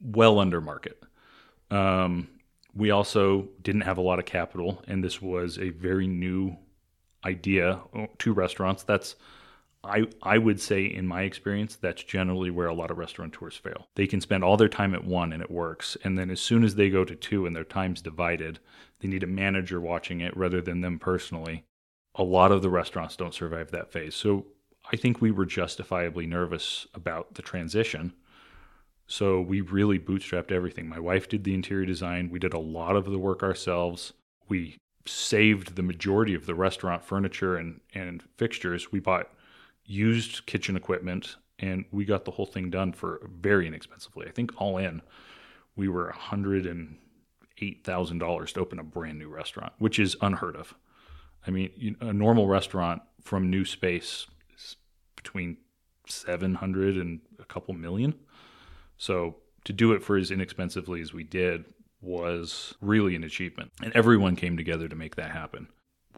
well 0.00 0.38
under 0.38 0.60
market. 0.60 1.02
Um, 1.72 2.28
we 2.74 2.90
also 2.90 3.48
didn't 3.62 3.82
have 3.82 3.98
a 3.98 4.02
lot 4.02 4.18
of 4.18 4.24
capital, 4.26 4.82
and 4.86 5.02
this 5.02 5.20
was 5.20 5.58
a 5.58 5.70
very 5.70 6.06
new 6.06 6.56
idea 7.24 7.80
to 8.18 8.32
restaurants. 8.32 8.82
That's 8.82 9.16
I 9.84 10.06
I 10.22 10.38
would 10.38 10.60
say 10.60 10.84
in 10.84 11.06
my 11.06 11.22
experience 11.22 11.76
that's 11.76 12.04
generally 12.04 12.50
where 12.50 12.68
a 12.68 12.74
lot 12.74 12.90
of 12.90 12.98
restaurateurs 12.98 13.56
fail. 13.56 13.88
They 13.94 14.06
can 14.06 14.20
spend 14.20 14.44
all 14.44 14.56
their 14.56 14.68
time 14.68 14.94
at 14.94 15.04
one 15.04 15.32
and 15.32 15.42
it 15.42 15.50
works, 15.50 15.96
and 16.04 16.18
then 16.18 16.30
as 16.30 16.40
soon 16.40 16.62
as 16.62 16.74
they 16.74 16.90
go 16.90 17.04
to 17.04 17.16
two 17.16 17.46
and 17.46 17.56
their 17.56 17.64
time's 17.64 18.02
divided, 18.02 18.58
they 19.00 19.08
need 19.08 19.22
a 19.22 19.26
manager 19.26 19.80
watching 19.80 20.20
it 20.20 20.36
rather 20.36 20.60
than 20.60 20.82
them 20.82 20.98
personally. 20.98 21.64
A 22.14 22.22
lot 22.22 22.52
of 22.52 22.62
the 22.62 22.70
restaurants 22.70 23.16
don't 23.16 23.34
survive 23.34 23.70
that 23.70 23.90
phase. 23.90 24.14
So 24.14 24.46
I 24.92 24.96
think 24.96 25.20
we 25.20 25.30
were 25.30 25.46
justifiably 25.46 26.26
nervous 26.26 26.86
about 26.94 27.34
the 27.34 27.42
transition 27.42 28.12
so 29.06 29.40
we 29.40 29.60
really 29.60 29.98
bootstrapped 29.98 30.52
everything. 30.52 30.88
My 30.88 31.00
wife 31.00 31.28
did 31.28 31.44
the 31.44 31.54
interior 31.54 31.86
design. 31.86 32.30
We 32.30 32.38
did 32.38 32.54
a 32.54 32.58
lot 32.58 32.96
of 32.96 33.04
the 33.04 33.18
work 33.18 33.42
ourselves. 33.42 34.12
We 34.48 34.78
saved 35.06 35.76
the 35.76 35.82
majority 35.82 36.34
of 36.34 36.46
the 36.46 36.54
restaurant 36.54 37.04
furniture 37.04 37.56
and, 37.56 37.80
and 37.94 38.22
fixtures. 38.36 38.92
We 38.92 39.00
bought 39.00 39.30
used 39.84 40.46
kitchen 40.46 40.76
equipment 40.76 41.36
and 41.58 41.84
we 41.90 42.04
got 42.04 42.24
the 42.24 42.30
whole 42.32 42.46
thing 42.46 42.70
done 42.70 42.92
for 42.92 43.28
very 43.40 43.66
inexpensively. 43.66 44.26
I 44.26 44.30
think 44.30 44.52
all 44.60 44.78
in, 44.78 45.02
we 45.76 45.88
were 45.88 46.14
$108,000 46.30 48.52
to 48.52 48.60
open 48.60 48.78
a 48.78 48.84
brand 48.84 49.18
new 49.18 49.28
restaurant, 49.28 49.72
which 49.78 49.98
is 49.98 50.16
unheard 50.20 50.56
of. 50.56 50.74
I 51.46 51.50
mean, 51.50 51.96
a 52.00 52.12
normal 52.12 52.46
restaurant 52.46 53.02
from 53.22 53.50
new 53.50 53.64
space 53.64 54.26
is 54.56 54.76
between 55.16 55.56
700 56.06 56.96
and 56.96 57.20
a 57.38 57.44
couple 57.44 57.74
million. 57.74 58.14
So 59.02 59.34
to 59.64 59.72
do 59.72 59.94
it 59.94 60.04
for 60.04 60.16
as 60.16 60.30
inexpensively 60.30 61.00
as 61.00 61.12
we 61.12 61.24
did 61.24 61.64
was 62.00 62.72
really 62.80 63.16
an 63.16 63.24
achievement. 63.24 63.72
And 63.82 63.92
everyone 63.96 64.36
came 64.36 64.56
together 64.56 64.86
to 64.86 64.94
make 64.94 65.16
that 65.16 65.32
happen. 65.32 65.66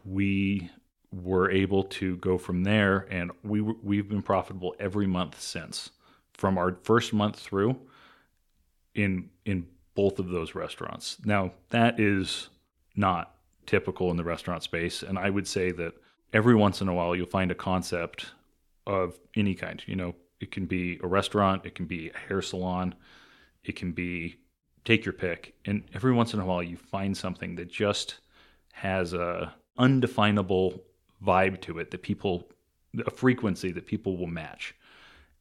We 0.05 0.69
were 1.11 1.49
able 1.49 1.85
to 1.85 2.17
go 2.17 2.37
from 2.37 2.63
there 2.63 3.07
and 3.09 3.31
we 3.43 3.61
we've 3.61 4.07
been 4.07 4.21
profitable 4.21 4.75
every 4.79 5.07
month 5.07 5.41
since 5.41 5.89
from 6.33 6.59
our 6.59 6.77
first 6.83 7.11
month 7.11 7.39
through 7.39 7.75
in 8.93 9.31
in 9.45 9.65
both 9.95 10.19
of 10.19 10.29
those 10.29 10.53
restaurants. 10.53 11.17
Now, 11.25 11.53
that 11.69 11.99
is 11.99 12.49
not 12.95 13.33
typical 13.65 14.11
in 14.11 14.17
the 14.17 14.23
restaurant 14.23 14.61
space 14.61 15.01
and 15.01 15.17
I 15.17 15.31
would 15.31 15.47
say 15.47 15.71
that 15.71 15.93
every 16.33 16.53
once 16.53 16.81
in 16.81 16.87
a 16.87 16.93
while 16.93 17.15
you'll 17.15 17.25
find 17.25 17.49
a 17.49 17.55
concept 17.55 18.27
of 18.85 19.17
any 19.35 19.55
kind, 19.55 19.81
you 19.87 19.95
know, 19.95 20.13
it 20.39 20.51
can 20.51 20.65
be 20.65 20.99
a 21.03 21.07
restaurant, 21.07 21.65
it 21.65 21.75
can 21.75 21.85
be 21.85 22.09
a 22.09 22.17
hair 22.17 22.41
salon, 22.41 22.95
it 23.63 23.75
can 23.75 23.91
be 23.91 24.37
take 24.83 25.05
your 25.05 25.13
pick. 25.13 25.55
And 25.65 25.83
every 25.93 26.13
once 26.13 26.33
in 26.33 26.39
a 26.39 26.45
while, 26.45 26.63
you 26.63 26.77
find 26.77 27.17
something 27.17 27.55
that 27.55 27.69
just 27.69 28.19
has 28.73 29.13
a 29.13 29.53
undefinable 29.77 30.81
vibe 31.25 31.59
to 31.61 31.79
it 31.79 31.91
that 31.91 32.01
people, 32.01 32.49
a 33.05 33.11
frequency 33.11 33.71
that 33.71 33.85
people 33.85 34.17
will 34.17 34.27
match. 34.27 34.75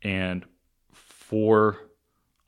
And 0.03 0.45
for 0.93 1.79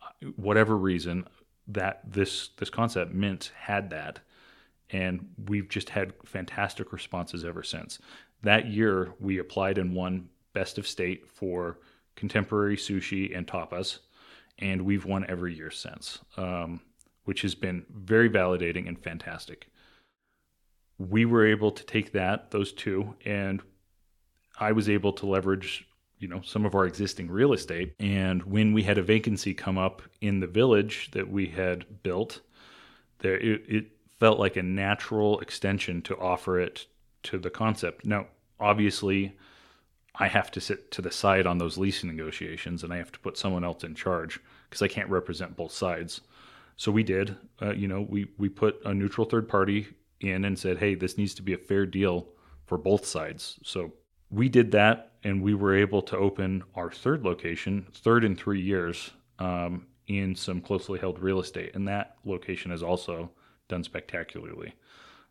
uh, 0.03 0.29
whatever 0.37 0.77
reason, 0.77 1.27
that 1.69 2.01
this 2.07 2.51
this 2.59 2.71
concept 2.71 3.13
Mint 3.13 3.51
had 3.59 3.91
that, 3.91 4.21
and 4.91 5.29
we've 5.49 5.69
just 5.69 5.91
had 5.91 6.13
fantastic 6.25 6.93
responses 6.93 7.45
ever 7.45 7.63
since. 7.63 7.99
That 8.43 8.69
year, 8.69 9.15
we 9.19 9.39
applied 9.39 9.79
and 9.79 9.95
won 9.95 10.29
Best 10.53 10.79
of 10.79 10.87
State 10.87 11.27
for 11.27 11.79
contemporary 12.17 12.77
sushi, 12.77 13.37
and 13.37 13.47
tapas, 13.47 14.01
and 14.59 14.83
we've 14.83 15.05
won 15.05 15.25
every 15.29 15.55
year 15.55 15.71
since, 15.71 16.19
um, 16.37 16.81
which 17.25 17.43
has 17.43 17.55
been 17.55 17.85
very 17.91 18.29
validating 18.29 18.89
and 18.89 18.99
fantastic. 18.99 19.69
We 20.99 21.25
were 21.27 21.47
able 21.47 21.71
to 21.73 21.85
take 21.85 22.13
that, 22.13 22.51
those 22.51 22.73
two, 22.73 23.15
and 23.25 23.63
I 24.59 24.73
was 24.73 24.89
able 24.89 25.13
to 25.13 25.27
leverage, 25.27 25.87
you 26.19 26.29
know, 26.29 26.41
some 26.43 26.65
of 26.65 26.75
our 26.75 26.87
existing 26.87 27.31
real 27.31 27.53
estate. 27.53 27.95
And 28.01 28.43
when 28.45 28.73
we 28.73 28.83
had 28.83 28.97
a 28.97 29.03
vacancy 29.03 29.53
come 29.53 29.77
up 29.77 30.03
in 30.23 30.41
the 30.41 30.47
village 30.47 31.11
that 31.13 31.31
we 31.31 31.47
had 31.49 32.03
built, 32.03 32.41
there 33.19 33.37
it, 33.37 33.63
it 33.69 33.87
felt 34.19 34.39
like 34.39 34.57
a 34.57 34.63
natural 34.63 35.39
extension 35.41 36.01
to 36.03 36.17
offer 36.17 36.59
it 36.59 36.87
to 37.25 37.39
the 37.39 37.51
concept. 37.51 38.07
Now, 38.07 38.29
obviously, 38.59 39.37
I 40.19 40.29
have 40.29 40.51
to 40.53 40.61
sit 40.61 40.91
to 40.93 41.03
the 41.03 41.11
side 41.11 41.47
on 41.47 41.59
those 41.59 41.77
leasing 41.77 42.09
negotiations 42.09 42.83
and 42.83 42.93
I 42.93 42.97
have 42.97 43.13
to 43.13 43.19
put 43.19 43.37
someone 43.37 43.65
else 43.65 43.85
in 43.85 43.95
charge 43.95 44.41
because 44.69 44.83
I 44.83 44.89
can't 44.89 45.11
represent 45.11 45.57
both 45.57 45.73
sides. 45.73 46.23
So 46.77 46.91
we 46.91 47.03
did, 47.03 47.37
uh, 47.61 47.73
you 47.73 47.89
know, 47.89 48.07
we, 48.09 48.29
we 48.39 48.49
put 48.49 48.81
a 48.85 48.95
neutral 48.95 49.27
third 49.27 49.49
party 49.49 49.89
in 50.21 50.45
and 50.45 50.59
said, 50.59 50.79
hey, 50.79 50.95
this 50.95 51.19
needs 51.19 51.35
to 51.35 51.43
be 51.43 51.53
a 51.53 51.59
fair 51.59 51.87
deal 51.87 52.29
for 52.65 52.79
both 52.79 53.05
sides. 53.05 53.59
So 53.63 53.93
we 54.31 54.49
did 54.49 54.73
that 54.73 55.13
and 55.23 55.43
we 55.43 55.55
were 55.55 55.75
able 55.75 56.03
to 56.03 56.17
open 56.17 56.63
our 56.75 56.91
third 56.91 57.23
location, 57.23 57.87
third 57.93 58.25
in 58.25 58.37
three 58.37 58.61
years, 58.61 59.11
um, 59.39 59.87
in 60.07 60.35
some 60.35 60.61
closely 60.61 60.99
held 60.99 61.19
real 61.19 61.41
estate. 61.41 61.75
And 61.75 61.87
that 61.89 62.17
location 62.25 62.71
has 62.71 62.83
also 62.83 63.31
done 63.69 63.85
spectacularly. 63.85 64.75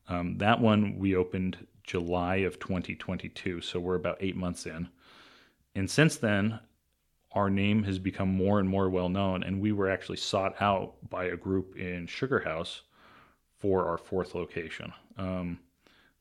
Um, 0.08 0.38
that 0.38 0.60
one 0.60 0.98
we 0.98 1.16
opened 1.16 1.66
July 1.84 2.38
of 2.38 2.60
2022, 2.60 3.62
so 3.62 3.80
we're 3.80 3.96
about 3.96 4.18
eight 4.20 4.36
months 4.36 4.66
in. 4.66 4.90
And 5.74 5.90
since 5.90 6.16
then, 6.18 6.60
our 7.32 7.50
name 7.50 7.84
has 7.84 8.00
become 8.00 8.30
more 8.30 8.60
and 8.60 8.70
more 8.70 8.90
well 8.90 9.10
known, 9.10 9.44
and 9.44 9.60
we 9.60 9.72
were 9.72 9.90
actually 9.90 10.18
sought 10.18 10.56
out 10.62 10.94
by 11.10 11.26
a 11.26 11.36
group 11.36 11.76
in 11.76 12.08
Sugar 12.08 12.40
House 12.40 12.82
for 13.60 13.88
our 13.88 13.98
fourth 13.98 14.36
location. 14.36 14.94
Um, 15.18 15.60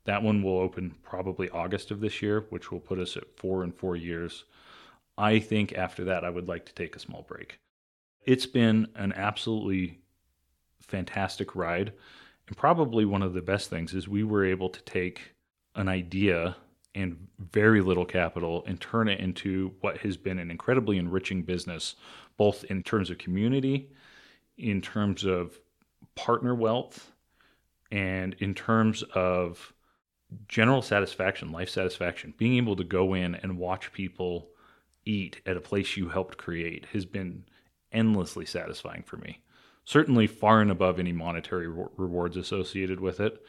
that 0.05 0.23
one 0.23 0.43
will 0.43 0.59
open 0.59 0.95
probably 1.03 1.49
August 1.51 1.91
of 1.91 2.01
this 2.01 2.21
year, 2.21 2.47
which 2.51 2.71
will 2.71 2.81
put 2.81 2.99
us 2.99 3.17
at 3.17 3.37
four 3.37 3.63
and 3.63 3.75
four 3.75 3.97
years. 3.97 4.45
I 5.17 5.39
think 5.39 5.73
after 5.73 6.05
that, 6.05 6.25
I 6.25 6.31
would 6.31 6.49
like 6.49 6.67
to 6.67 6.75
take 6.75 6.97
a 6.97 7.01
small 7.01 7.23
break. 7.23 7.59
It's 8.25 8.47
been 8.47 8.89
an 8.97 9.13
absolutely 9.13 9.99
fantastic 10.81 11.55
ride. 11.55 11.93
And 12.47 12.57
probably 12.57 13.05
one 13.05 13.23
of 13.23 13.35
the 13.35 13.43
best 13.43 13.71
things 13.71 13.95
is 13.95 14.09
we 14.09 14.25
were 14.25 14.45
able 14.45 14.69
to 14.69 14.83
take 14.83 15.35
an 15.75 15.89
idea 15.89 16.57
and 16.95 17.27
very 17.39 17.81
little 17.81 18.05
capital 18.05 18.63
and 18.67 18.81
turn 18.81 19.09
it 19.09 19.19
into 19.19 19.73
what 19.81 19.99
has 19.99 20.17
been 20.17 20.39
an 20.39 20.51
incredibly 20.51 20.99
enriching 20.99 21.43
business, 21.43 21.97
both 22.37 22.65
in 22.65 22.83
terms 22.83 23.11
of 23.11 23.19
community, 23.19 23.91
in 24.59 24.81
terms 24.81 25.25
of 25.25 25.59
partner 26.15 26.55
wealth 26.55 27.11
and 27.91 28.35
in 28.39 28.55
terms 28.55 29.03
of 29.15 29.73
general 30.49 30.83
satisfaction, 30.83 31.53
life 31.53 31.69
satisfaction, 31.69 32.35
being 32.37 32.57
able 32.57 32.77
to 32.77 32.85
go 32.85 33.15
in 33.15 33.35
and 33.37 33.59
watch 33.59 33.93
people 33.93 34.49
eat 35.05 35.41
at 35.47 35.57
a 35.57 35.61
place 35.61 35.97
you 35.97 36.09
helped 36.09 36.37
create 36.37 36.87
has 36.93 37.05
been 37.05 37.45
endlessly 37.93 38.47
satisfying 38.47 39.03
for 39.03 39.17
me. 39.17 39.41
Certainly 39.85 40.29
far 40.29 40.61
and 40.61 40.71
above 40.71 40.99
any 40.99 41.13
monetary 41.13 41.69
re- 41.69 41.87
rewards 41.97 42.37
associated 42.37 43.01
with 43.01 43.21
it. 43.21 43.45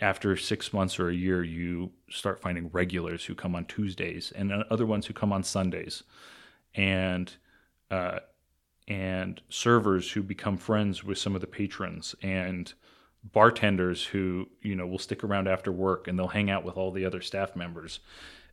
After 0.00 0.36
six 0.36 0.72
months 0.72 0.98
or 0.98 1.08
a 1.08 1.14
year, 1.14 1.42
you 1.42 1.92
start 2.10 2.40
finding 2.40 2.68
regulars 2.70 3.24
who 3.24 3.34
come 3.34 3.54
on 3.54 3.64
Tuesdays 3.64 4.32
and 4.32 4.52
other 4.52 4.84
ones 4.84 5.06
who 5.06 5.14
come 5.14 5.32
on 5.32 5.42
Sundays, 5.42 6.02
and 6.74 7.32
uh, 7.90 8.18
and 8.86 9.40
servers 9.48 10.12
who 10.12 10.22
become 10.22 10.58
friends 10.58 11.02
with 11.02 11.16
some 11.16 11.34
of 11.34 11.40
the 11.40 11.46
patrons, 11.46 12.14
and 12.22 12.74
bartenders 13.32 14.04
who 14.04 14.48
you 14.62 14.74
know 14.74 14.86
will 14.86 14.98
stick 14.98 15.24
around 15.24 15.48
after 15.48 15.72
work 15.72 16.06
and 16.06 16.18
they'll 16.18 16.28
hang 16.28 16.50
out 16.50 16.64
with 16.64 16.76
all 16.76 16.92
the 16.92 17.04
other 17.04 17.20
staff 17.20 17.56
members. 17.56 18.00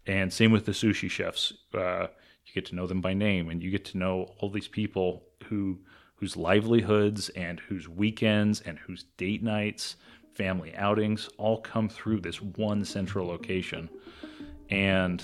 And 0.06 0.34
same 0.34 0.52
with 0.52 0.66
the 0.66 0.72
sushi 0.72 1.10
chefs. 1.10 1.54
Uh, 1.74 2.08
you 2.46 2.54
get 2.54 2.66
to 2.68 2.76
know 2.76 2.88
them 2.88 3.02
by 3.02 3.14
name 3.14 3.50
and 3.50 3.62
you 3.62 3.72
get 3.72 3.86
to 3.86 3.98
know 3.98 4.34
all 4.40 4.50
these 4.50 4.68
people 4.68 5.24
who 5.46 5.80
whose 6.24 6.38
livelihoods 6.38 7.28
and 7.36 7.60
whose 7.60 7.90
weekends 7.90 8.62
and 8.62 8.80
whose 8.80 9.04
date 9.18 9.44
nights 9.44 9.98
family 10.36 10.74
outings 10.78 11.28
all 11.38 11.60
come 11.60 11.90
through 11.90 12.22
this 12.22 12.42
one 12.42 12.86
central 12.86 13.28
location. 13.28 13.90
And 14.70 15.22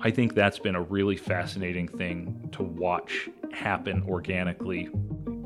i 0.00 0.10
think 0.10 0.34
that's 0.34 0.58
been 0.58 0.74
a 0.74 0.82
really 0.82 1.16
fascinating 1.16 1.86
thing 1.86 2.48
to 2.50 2.64
watch 2.64 3.28
happen 3.52 4.02
organically 4.08 4.88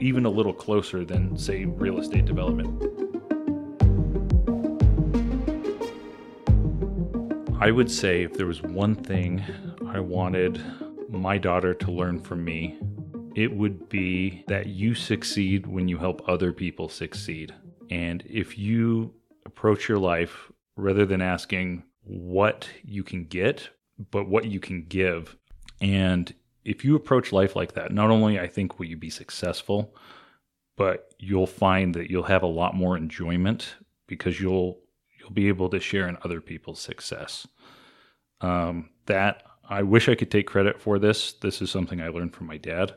even 0.00 0.24
a 0.24 0.30
little 0.30 0.54
closer 0.54 1.04
than 1.04 1.36
say 1.36 1.66
real 1.66 1.98
estate 1.98 2.24
development. 2.24 2.70
I 7.60 7.70
would 7.70 7.90
say 7.90 8.22
if 8.22 8.32
there 8.32 8.46
was 8.46 8.62
one 8.62 8.94
thing 8.94 9.44
I 9.88 10.00
wanted 10.00 10.58
my 11.10 11.36
daughter 11.36 11.74
to 11.74 11.90
learn 11.90 12.18
from 12.18 12.42
me, 12.42 12.78
it 13.34 13.54
would 13.54 13.88
be 13.88 14.44
that 14.48 14.66
you 14.66 14.94
succeed 14.94 15.66
when 15.66 15.88
you 15.88 15.98
help 15.98 16.22
other 16.28 16.52
people 16.52 16.88
succeed. 16.88 17.52
And 17.90 18.22
if 18.28 18.56
you 18.56 19.12
approach 19.44 19.88
your 19.88 19.98
life 19.98 20.50
rather 20.76 21.04
than 21.04 21.20
asking 21.20 21.84
what 22.02 22.68
you 22.82 23.02
can 23.02 23.24
get, 23.24 23.68
but 24.10 24.28
what 24.28 24.46
you 24.46 24.60
can 24.60 24.84
give, 24.84 25.36
and 25.80 26.32
if 26.64 26.84
you 26.84 26.96
approach 26.96 27.32
life 27.32 27.54
like 27.56 27.74
that, 27.74 27.92
not 27.92 28.10
only 28.10 28.38
I 28.38 28.46
think 28.46 28.78
will 28.78 28.86
you 28.86 28.96
be 28.96 29.10
successful, 29.10 29.94
but 30.76 31.14
you'll 31.18 31.46
find 31.46 31.94
that 31.94 32.10
you'll 32.10 32.24
have 32.24 32.42
a 32.42 32.48
lot 32.48 32.74
more 32.74 32.96
enjoyment 32.96 33.76
because 34.06 34.40
you'll 34.40 34.80
you'll 35.18 35.30
be 35.30 35.48
able 35.48 35.68
to 35.70 35.80
share 35.80 36.08
in 36.08 36.18
other 36.24 36.40
people's 36.40 36.80
success. 36.80 37.46
Um, 38.40 38.90
that 39.06 39.42
I 39.68 39.82
wish 39.82 40.08
I 40.08 40.14
could 40.14 40.30
take 40.30 40.46
credit 40.46 40.80
for 40.80 40.98
this. 40.98 41.32
This 41.34 41.62
is 41.62 41.70
something 41.70 42.00
I 42.00 42.08
learned 42.08 42.34
from 42.34 42.46
my 42.46 42.58
dad. 42.58 42.94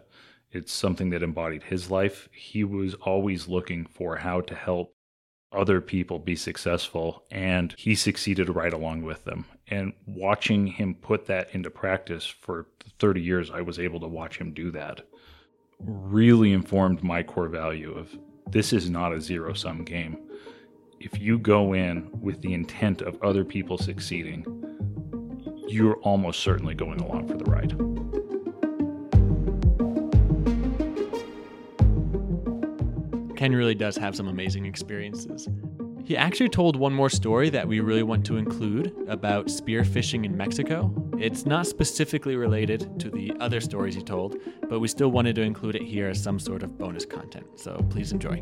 It's 0.51 0.71
something 0.71 1.09
that 1.09 1.23
embodied 1.23 1.63
his 1.63 1.91
life. 1.91 2.29
He 2.31 2.63
was 2.63 2.93
always 2.95 3.47
looking 3.47 3.85
for 3.85 4.17
how 4.17 4.41
to 4.41 4.55
help 4.55 4.93
other 5.51 5.81
people 5.81 6.19
be 6.19 6.35
successful, 6.35 7.23
and 7.31 7.73
he 7.77 7.95
succeeded 7.95 8.49
right 8.49 8.73
along 8.73 9.01
with 9.03 9.23
them. 9.25 9.45
And 9.67 9.93
watching 10.05 10.67
him 10.67 10.95
put 10.95 11.25
that 11.27 11.49
into 11.53 11.69
practice 11.69 12.25
for 12.25 12.67
30 12.99 13.21
years, 13.21 13.51
I 13.51 13.61
was 13.61 13.79
able 13.79 13.99
to 14.01 14.07
watch 14.07 14.37
him 14.37 14.53
do 14.53 14.71
that. 14.71 15.01
Really 15.79 16.53
informed 16.53 17.03
my 17.03 17.23
core 17.23 17.49
value 17.49 17.93
of 17.93 18.17
this 18.49 18.73
is 18.73 18.89
not 18.89 19.13
a 19.13 19.21
zero 19.21 19.53
sum 19.53 19.83
game. 19.83 20.17
If 20.99 21.19
you 21.19 21.37
go 21.37 21.73
in 21.73 22.09
with 22.19 22.41
the 22.41 22.53
intent 22.53 23.01
of 23.01 23.21
other 23.21 23.43
people 23.45 23.77
succeeding, 23.77 24.45
you're 25.67 25.97
almost 25.97 26.39
certainly 26.39 26.73
going 26.73 27.01
along 27.01 27.27
for 27.27 27.37
the 27.37 27.45
ride. 27.45 27.96
Ken 33.37 33.55
really 33.55 33.75
does 33.75 33.95
have 33.95 34.15
some 34.15 34.27
amazing 34.27 34.65
experiences. 34.65 35.47
He 36.03 36.17
actually 36.17 36.49
told 36.49 36.75
one 36.75 36.91
more 36.91 37.09
story 37.09 37.51
that 37.51 37.67
we 37.67 37.81
really 37.81 38.01
want 38.01 38.25
to 38.25 38.37
include 38.37 38.95
about 39.07 39.45
spearfishing 39.45 40.25
in 40.25 40.35
Mexico. 40.35 40.91
It's 41.19 41.45
not 41.45 41.67
specifically 41.67 42.35
related 42.35 42.99
to 42.99 43.11
the 43.11 43.31
other 43.39 43.61
stories 43.61 43.93
he 43.93 44.01
told, 44.01 44.37
but 44.67 44.79
we 44.79 44.87
still 44.87 45.09
wanted 45.09 45.35
to 45.35 45.43
include 45.43 45.75
it 45.75 45.83
here 45.83 46.07
as 46.07 46.21
some 46.21 46.39
sort 46.39 46.63
of 46.63 46.79
bonus 46.79 47.05
content. 47.05 47.45
So 47.59 47.75
please 47.91 48.11
enjoy. 48.11 48.41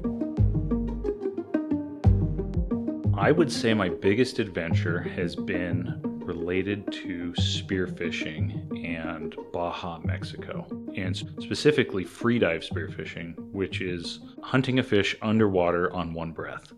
I 3.18 3.34
would 3.34 3.52
say 3.52 3.74
my 3.74 3.90
biggest 3.90 4.40
adventure 4.40 5.02
has 5.02 5.36
been 5.36 6.00
related 6.24 6.90
to 6.94 7.34
spearfishing 7.34 8.65
and 8.84 9.36
Baja, 9.54 10.00
Mexico, 10.04 10.68
and 10.96 11.16
specifically 11.16 12.04
freedive 12.04 12.68
spearfishing, 12.68 13.36
which 13.52 13.82
is 13.82 14.20
hunting 14.42 14.80
a 14.80 14.84
fish 14.84 15.16
underwater 15.22 15.94
on 15.94 16.14
one 16.14 16.32
breath. 16.32 16.74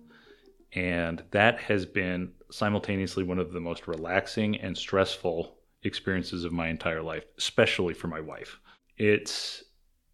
And 0.74 1.24
that 1.32 1.60
has 1.60 1.86
been 1.86 2.32
simultaneously 2.52 3.24
one 3.24 3.40
of 3.40 3.52
the 3.52 3.60
most 3.60 3.88
relaxing 3.88 4.58
and 4.58 4.78
stressful 4.78 5.56
experiences 5.84 6.44
of 6.44 6.52
my 6.52 6.68
entire 6.68 7.02
life, 7.02 7.26
especially 7.38 7.94
for 7.94 8.08
my 8.08 8.20
wife. 8.20 8.60
It's 8.98 9.64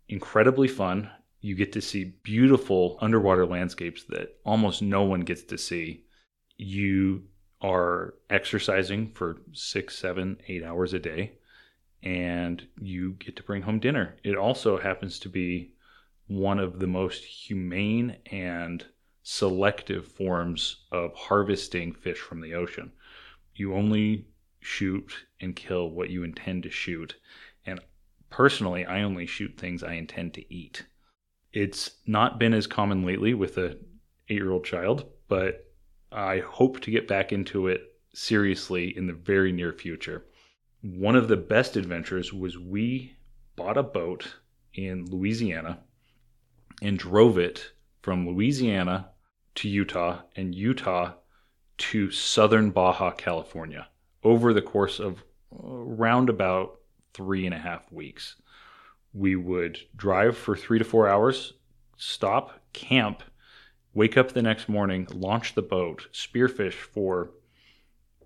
incredibly 0.09 0.67
fun. 0.67 1.09
You 1.41 1.55
get 1.55 1.73
to 1.73 1.81
see 1.81 2.13
beautiful 2.23 2.97
underwater 3.01 3.45
landscapes 3.45 4.03
that 4.09 4.37
almost 4.45 4.81
no 4.81 5.03
one 5.03 5.21
gets 5.21 5.43
to 5.43 5.57
see. 5.57 6.05
You 6.57 7.23
are 7.61 8.15
exercising 8.29 9.11
for 9.13 9.41
six, 9.53 9.97
seven, 9.97 10.37
eight 10.47 10.63
hours 10.63 10.93
a 10.93 10.99
day, 10.99 11.33
and 12.03 12.67
you 12.79 13.13
get 13.13 13.35
to 13.37 13.43
bring 13.43 13.61
home 13.61 13.79
dinner. 13.79 14.15
It 14.23 14.35
also 14.35 14.77
happens 14.77 15.19
to 15.19 15.29
be 15.29 15.71
one 16.27 16.59
of 16.59 16.79
the 16.79 16.87
most 16.87 17.23
humane 17.23 18.17
and 18.31 18.85
selective 19.23 20.05
forms 20.07 20.83
of 20.91 21.13
harvesting 21.15 21.93
fish 21.93 22.19
from 22.19 22.41
the 22.41 22.53
ocean. 22.53 22.91
You 23.55 23.73
only 23.73 24.27
shoot 24.59 25.25
and 25.39 25.55
kill 25.55 25.89
what 25.89 26.09
you 26.09 26.23
intend 26.23 26.63
to 26.63 26.69
shoot. 26.69 27.15
And 27.65 27.79
personally, 28.29 28.85
I 28.85 29.03
only 29.03 29.25
shoot 29.25 29.57
things 29.57 29.83
I 29.83 29.93
intend 29.93 30.33
to 30.33 30.53
eat. 30.53 30.85
It's 31.53 31.91
not 32.05 32.39
been 32.39 32.53
as 32.53 32.67
common 32.67 33.05
lately 33.05 33.33
with 33.33 33.57
a 33.57 33.77
eight 34.29 34.37
year 34.37 34.51
old 34.51 34.65
child, 34.65 35.05
but 35.27 35.71
I 36.11 36.39
hope 36.39 36.81
to 36.81 36.91
get 36.91 37.07
back 37.07 37.31
into 37.31 37.67
it 37.67 37.95
seriously 38.13 38.95
in 38.95 39.07
the 39.07 39.13
very 39.13 39.51
near 39.51 39.71
future. 39.71 40.25
One 40.83 41.15
of 41.15 41.29
the 41.29 41.37
best 41.37 41.77
adventures 41.77 42.33
was 42.33 42.59
we 42.59 43.15
bought 43.55 43.77
a 43.77 43.83
boat 43.83 44.35
in 44.73 45.09
Louisiana 45.09 45.79
and 46.81 46.99
drove 46.99 47.37
it 47.37 47.71
from 48.01 48.27
Louisiana 48.27 49.09
to 49.55 49.69
Utah 49.69 50.23
and 50.35 50.53
Utah 50.53 51.13
to 51.77 52.11
southern 52.11 52.71
Baja 52.71 53.11
California 53.11 53.87
over 54.25 54.53
the 54.53 54.61
course 54.61 54.99
of 54.99 55.23
uh, 55.53 55.65
around 55.65 56.27
about 56.27 56.81
three 57.13 57.45
and 57.45 57.55
a 57.55 57.59
half 57.59 57.89
weeks. 57.89 58.35
We 59.13 59.37
would 59.37 59.79
drive 59.95 60.37
for 60.37 60.53
three 60.53 60.79
to 60.79 60.85
four 60.85 61.07
hours, 61.07 61.53
stop, 61.95 62.59
camp, 62.73 63.23
wake 63.93 64.17
up 64.17 64.33
the 64.33 64.41
next 64.41 64.67
morning, 64.67 65.07
launch 65.13 65.55
the 65.55 65.61
boat, 65.61 66.09
spearfish 66.11 66.73
for 66.73 67.31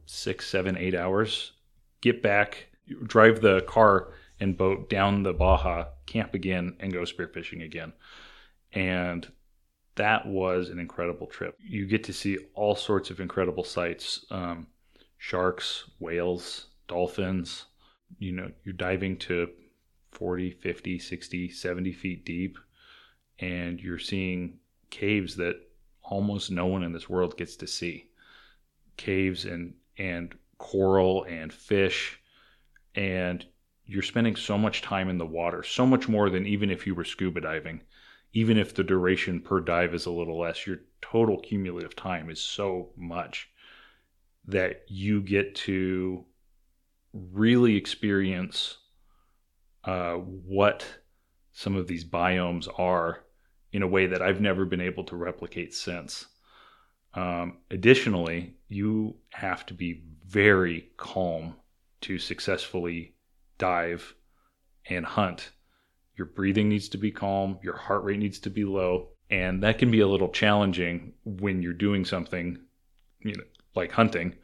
six, 0.07 0.47
seven, 0.47 0.75
eight 0.75 0.95
hours, 0.95 1.51
get 2.01 2.21
back, 2.21 2.67
drive 3.03 3.41
the 3.41 3.61
car 3.61 4.13
and 4.39 4.57
boat 4.57 4.89
down 4.89 5.23
the 5.23 5.33
Baja, 5.33 5.85
camp 6.05 6.33
again, 6.33 6.75
and 6.79 6.93
go 6.93 7.01
spearfishing 7.01 7.63
again. 7.63 7.93
And 8.73 9.27
that 9.95 10.25
was 10.25 10.69
an 10.69 10.79
incredible 10.79 11.27
trip. 11.27 11.57
You 11.59 11.85
get 11.87 12.03
to 12.05 12.13
see 12.13 12.37
all 12.53 12.75
sorts 12.75 13.09
of 13.09 13.19
incredible 13.19 13.63
sights 13.63 14.25
um, 14.29 14.67
sharks, 15.17 15.89
whales, 15.99 16.67
dolphins. 16.87 17.65
You 18.19 18.31
know, 18.31 18.51
you're 18.63 18.73
diving 18.73 19.17
to 19.19 19.49
40, 20.11 20.51
50, 20.51 20.99
60, 20.99 21.49
70 21.49 21.91
feet 21.93 22.25
deep, 22.25 22.57
and 23.39 23.79
you're 23.79 23.99
seeing 23.99 24.59
caves 24.89 25.35
that 25.37 25.55
almost 26.03 26.51
no 26.51 26.65
one 26.67 26.83
in 26.83 26.93
this 26.93 27.09
world 27.09 27.37
gets 27.37 27.55
to 27.57 27.67
see. 27.67 28.09
Caves 28.95 29.45
and 29.45 29.73
and 29.97 30.35
coral 30.57 31.23
and 31.25 31.53
fish 31.53 32.19
and 32.95 33.45
you're 33.85 34.01
spending 34.01 34.35
so 34.35 34.57
much 34.57 34.81
time 34.81 35.09
in 35.09 35.17
the 35.17 35.25
water, 35.25 35.63
so 35.63 35.85
much 35.85 36.09
more 36.09 36.29
than 36.29 36.45
even 36.45 36.69
if 36.69 36.85
you 36.85 36.93
were 36.93 37.05
scuba 37.05 37.39
diving. 37.39 37.81
Even 38.33 38.57
if 38.57 38.75
the 38.75 38.83
duration 38.83 39.39
per 39.39 39.61
dive 39.61 39.93
is 39.93 40.05
a 40.05 40.11
little 40.11 40.37
less, 40.37 40.67
your 40.67 40.79
total 41.01 41.39
cumulative 41.39 41.95
time 41.95 42.29
is 42.29 42.41
so 42.41 42.89
much 42.97 43.49
that 44.45 44.83
you 44.87 45.21
get 45.21 45.55
to 45.55 46.25
really 47.13 47.75
experience 47.75 48.77
uh, 49.85 50.15
what 50.15 50.85
some 51.53 51.75
of 51.75 51.87
these 51.87 52.03
biomes 52.03 52.67
are 52.77 53.23
in 53.71 53.83
a 53.83 53.87
way 53.87 54.07
that 54.07 54.21
I've 54.21 54.41
never 54.41 54.65
been 54.65 54.81
able 54.81 55.05
to 55.05 55.15
replicate 55.15 55.73
since. 55.73 56.25
Um, 57.13 57.59
additionally, 57.71 58.55
you 58.67 59.15
have 59.31 59.65
to 59.67 59.73
be 59.73 60.03
very 60.27 60.89
calm 60.97 61.55
to 62.01 62.19
successfully 62.19 63.15
dive 63.57 64.13
and 64.89 65.05
hunt. 65.05 65.51
Your 66.17 66.27
breathing 66.27 66.69
needs 66.69 66.89
to 66.89 66.97
be 66.97 67.11
calm, 67.11 67.59
your 67.63 67.77
heart 67.77 68.03
rate 68.03 68.19
needs 68.19 68.39
to 68.39 68.49
be 68.49 68.63
low, 68.63 69.09
and 69.29 69.61
that 69.63 69.77
can 69.77 69.91
be 69.91 69.99
a 69.99 70.07
little 70.07 70.29
challenging 70.29 71.13
when 71.23 71.61
you're 71.61 71.73
doing 71.73 72.05
something, 72.05 72.57
you 73.19 73.35
know, 73.35 73.43
like 73.75 73.91
hunting, 73.91 74.35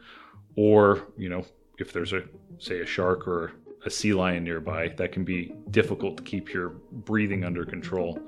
or 0.55 1.07
you 1.17 1.29
know, 1.29 1.45
if 1.79 1.91
there's 1.91 2.13
a 2.13 2.23
say 2.59 2.81
a 2.81 2.85
shark 2.85 3.27
or 3.27 3.53
a 3.85 3.89
sea 3.89 4.13
lion 4.13 4.43
nearby, 4.43 4.89
that 4.89 5.11
can 5.11 5.23
be 5.23 5.53
difficult 5.71 6.17
to 6.17 6.23
keep 6.23 6.53
your 6.53 6.69
breathing 6.91 7.43
under 7.43 7.65
control. 7.65 8.19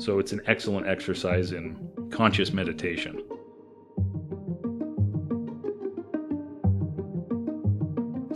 So 0.00 0.18
it's 0.18 0.32
an 0.32 0.40
excellent 0.46 0.88
exercise 0.88 1.52
in 1.52 1.76
conscious 2.10 2.52
meditation. 2.52 3.22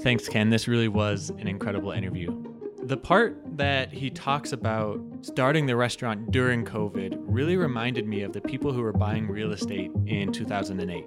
Thanks, 0.01 0.29
Ken. 0.29 0.49
This 0.49 0.69
really 0.69 0.89
was 0.89 1.31
an 1.31 1.49
incredible 1.49 1.91
interview. 1.91 2.45
The 2.85 2.97
part 2.97 3.37
that 3.57 3.93
he 3.93 4.11
talks 4.11 4.53
about 4.53 5.01
starting 5.23 5.67
the 5.67 5.75
restaurant 5.75 6.31
during 6.31 6.65
COVID 6.65 7.19
really 7.23 7.57
reminded 7.57 8.07
me 8.07 8.23
of 8.23 8.33
the 8.33 8.41
people 8.41 8.73
who 8.73 8.81
were 8.81 8.93
buying 8.93 9.27
real 9.27 9.51
estate 9.53 9.91
in 10.07 10.33
2008. 10.33 11.05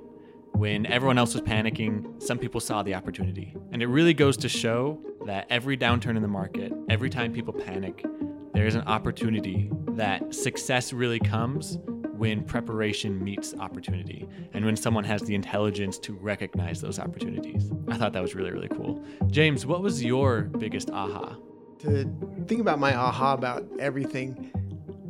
When 0.52 0.86
everyone 0.86 1.18
else 1.18 1.34
was 1.34 1.42
panicking, 1.42 2.22
some 2.22 2.38
people 2.38 2.60
saw 2.60 2.84
the 2.84 2.94
opportunity. 2.94 3.56
And 3.72 3.82
it 3.82 3.88
really 3.88 4.14
goes 4.14 4.36
to 4.38 4.50
show 4.50 5.00
that 5.26 5.48
every 5.50 5.78
downturn 5.78 6.18
in 6.18 6.22
the 6.22 6.28
market, 6.28 6.74
every 6.90 7.10
time 7.10 7.32
people 7.32 7.54
panic, 7.54 8.06
there 8.54 8.68
is 8.68 8.76
an 8.76 8.82
opportunity 8.82 9.72
that 9.92 10.36
success 10.36 10.92
really 10.92 11.20
comes 11.20 11.78
when 12.22 12.44
preparation 12.44 13.24
meets 13.24 13.56
opportunity 13.56 14.28
and 14.54 14.64
when 14.64 14.76
someone 14.76 15.04
has 15.04 15.24
the 15.24 15.34
intelligence 15.34 15.98
to 15.98 16.14
recognize 16.14 16.80
those 16.80 17.00
opportunities. 17.00 17.72
I 17.88 17.98
thought 17.98 18.14
that 18.14 18.22
was 18.22 18.36
really, 18.36 18.52
really 18.52 18.68
cool. 18.68 19.04
James, 19.32 19.66
what 19.66 19.82
was 19.82 20.04
your 20.04 20.42
biggest 20.44 20.92
aha? 20.92 21.36
To 21.80 22.04
think 22.46 22.62
about 22.62 22.78
my 22.78 22.96
aha 22.96 23.34
about 23.34 23.66
everything, 23.80 24.52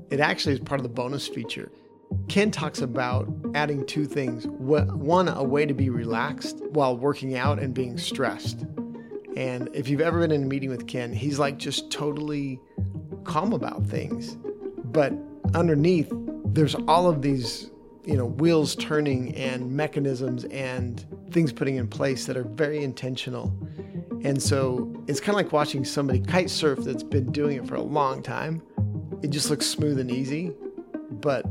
it 0.10 0.22
actually 0.22 0.54
is 0.54 0.62
part 0.62 0.80
of 0.80 0.84
the 0.84 0.90
bonus 0.90 1.28
feature. 1.28 1.70
Ken 2.30 2.50
talks 2.50 2.80
about 2.80 3.28
adding 3.56 3.86
two 3.86 4.06
things 4.06 4.48
one, 4.48 5.28
a 5.28 5.44
way 5.44 5.66
to 5.66 5.74
be 5.74 5.90
relaxed 5.90 6.62
while 6.70 6.96
working 6.96 7.36
out 7.36 7.60
and 7.60 7.74
being 7.74 7.98
stressed. 7.98 8.62
And 9.36 9.70
if 9.74 9.90
you've 9.90 10.00
ever 10.00 10.22
been 10.22 10.32
in 10.32 10.44
a 10.44 10.48
meeting 10.48 10.70
with 10.70 10.88
Ken, 10.88 11.12
he's 11.12 11.40
like 11.40 11.58
just 11.58 11.92
totally 11.92 12.62
calm 13.26 13.52
about 13.52 13.86
things. 13.86 14.38
But 14.86 15.12
underneath, 15.54 16.10
there's 16.54 16.76
all 16.76 17.08
of 17.08 17.22
these, 17.22 17.72
you 18.06 18.18
know, 18.18 18.26
wheels 18.26 18.76
turning 18.76 19.36
and 19.36 19.72
mechanisms 19.72 20.44
and 20.46 21.06
things 21.32 21.54
putting 21.54 21.76
in 21.78 21.88
place 21.88 22.26
that 22.26 22.36
are 22.36 22.44
very 22.44 22.84
intentional. 22.84 23.56
And 24.24 24.42
so 24.42 24.94
it's 25.08 25.20
kind 25.20 25.30
of 25.30 25.36
like 25.36 25.52
watching 25.52 25.86
somebody 25.86 26.20
kite 26.20 26.50
surf 26.50 26.80
that's 26.80 27.04
been 27.04 27.32
doing 27.32 27.58
it 27.58 27.68
for 27.68 27.76
a 27.76 27.82
long 27.82 28.22
time. 28.22 28.62
It 29.24 29.30
just 29.30 29.50
looks 29.50 29.66
smooth 29.66 30.00
and 30.00 30.12
easy, 30.12 30.52
but 31.10 31.46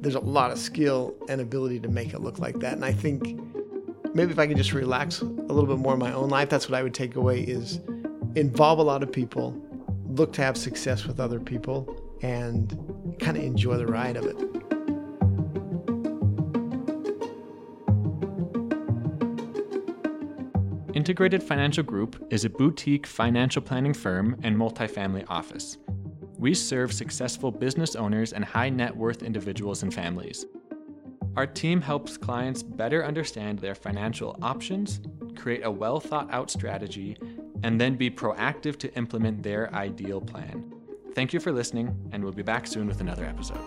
there's 0.00 0.14
a 0.14 0.20
lot 0.20 0.50
of 0.50 0.58
skill 0.58 1.14
and 1.28 1.40
ability 1.40 1.80
to 1.80 1.88
make 1.88 2.12
it 2.12 2.20
look 2.20 2.38
like 2.38 2.60
that. 2.60 2.74
And 2.74 2.84
I 2.84 2.92
think 2.92 3.40
maybe 4.14 4.32
if 4.32 4.38
I 4.38 4.46
could 4.46 4.56
just 4.56 4.72
relax 4.72 5.22
a 5.22 5.24
little 5.24 5.66
bit 5.66 5.78
more 5.78 5.94
in 5.94 5.98
my 5.98 6.12
own 6.12 6.28
life, 6.28 6.48
that's 6.48 6.68
what 6.68 6.78
I 6.78 6.82
would 6.82 6.94
take 6.94 7.16
away 7.16 7.40
is 7.40 7.80
involve 8.34 8.78
a 8.78 8.82
lot 8.82 9.02
of 9.02 9.10
people, 9.10 9.60
look 10.08 10.32
to 10.34 10.42
have 10.42 10.56
success 10.56 11.04
with 11.04 11.18
other 11.18 11.40
people, 11.40 12.07
and 12.22 13.16
kind 13.20 13.36
of 13.36 13.42
enjoy 13.42 13.76
the 13.76 13.86
ride 13.86 14.16
of 14.16 14.26
it. 14.26 14.36
Integrated 20.94 21.42
Financial 21.42 21.84
Group 21.84 22.26
is 22.30 22.44
a 22.44 22.50
boutique 22.50 23.06
financial 23.06 23.62
planning 23.62 23.94
firm 23.94 24.36
and 24.42 24.56
multifamily 24.56 25.24
office. 25.28 25.78
We 26.38 26.54
serve 26.54 26.92
successful 26.92 27.50
business 27.50 27.94
owners 27.94 28.32
and 28.32 28.44
high 28.44 28.68
net 28.68 28.96
worth 28.96 29.22
individuals 29.22 29.82
and 29.82 29.94
families. 29.94 30.44
Our 31.36 31.46
team 31.46 31.80
helps 31.80 32.16
clients 32.16 32.64
better 32.64 33.04
understand 33.04 33.60
their 33.60 33.76
financial 33.76 34.36
options, 34.42 35.00
create 35.36 35.64
a 35.64 35.70
well 35.70 36.00
thought 36.00 36.32
out 36.32 36.50
strategy, 36.50 37.16
and 37.62 37.80
then 37.80 37.94
be 37.94 38.10
proactive 38.10 38.76
to 38.78 38.92
implement 38.94 39.42
their 39.42 39.72
ideal 39.74 40.20
plan. 40.20 40.77
Thank 41.14 41.32
you 41.32 41.40
for 41.40 41.52
listening, 41.52 41.96
and 42.12 42.22
we'll 42.22 42.32
be 42.32 42.42
back 42.42 42.66
soon 42.66 42.86
with 42.86 43.00
another 43.00 43.24
episode. 43.24 43.58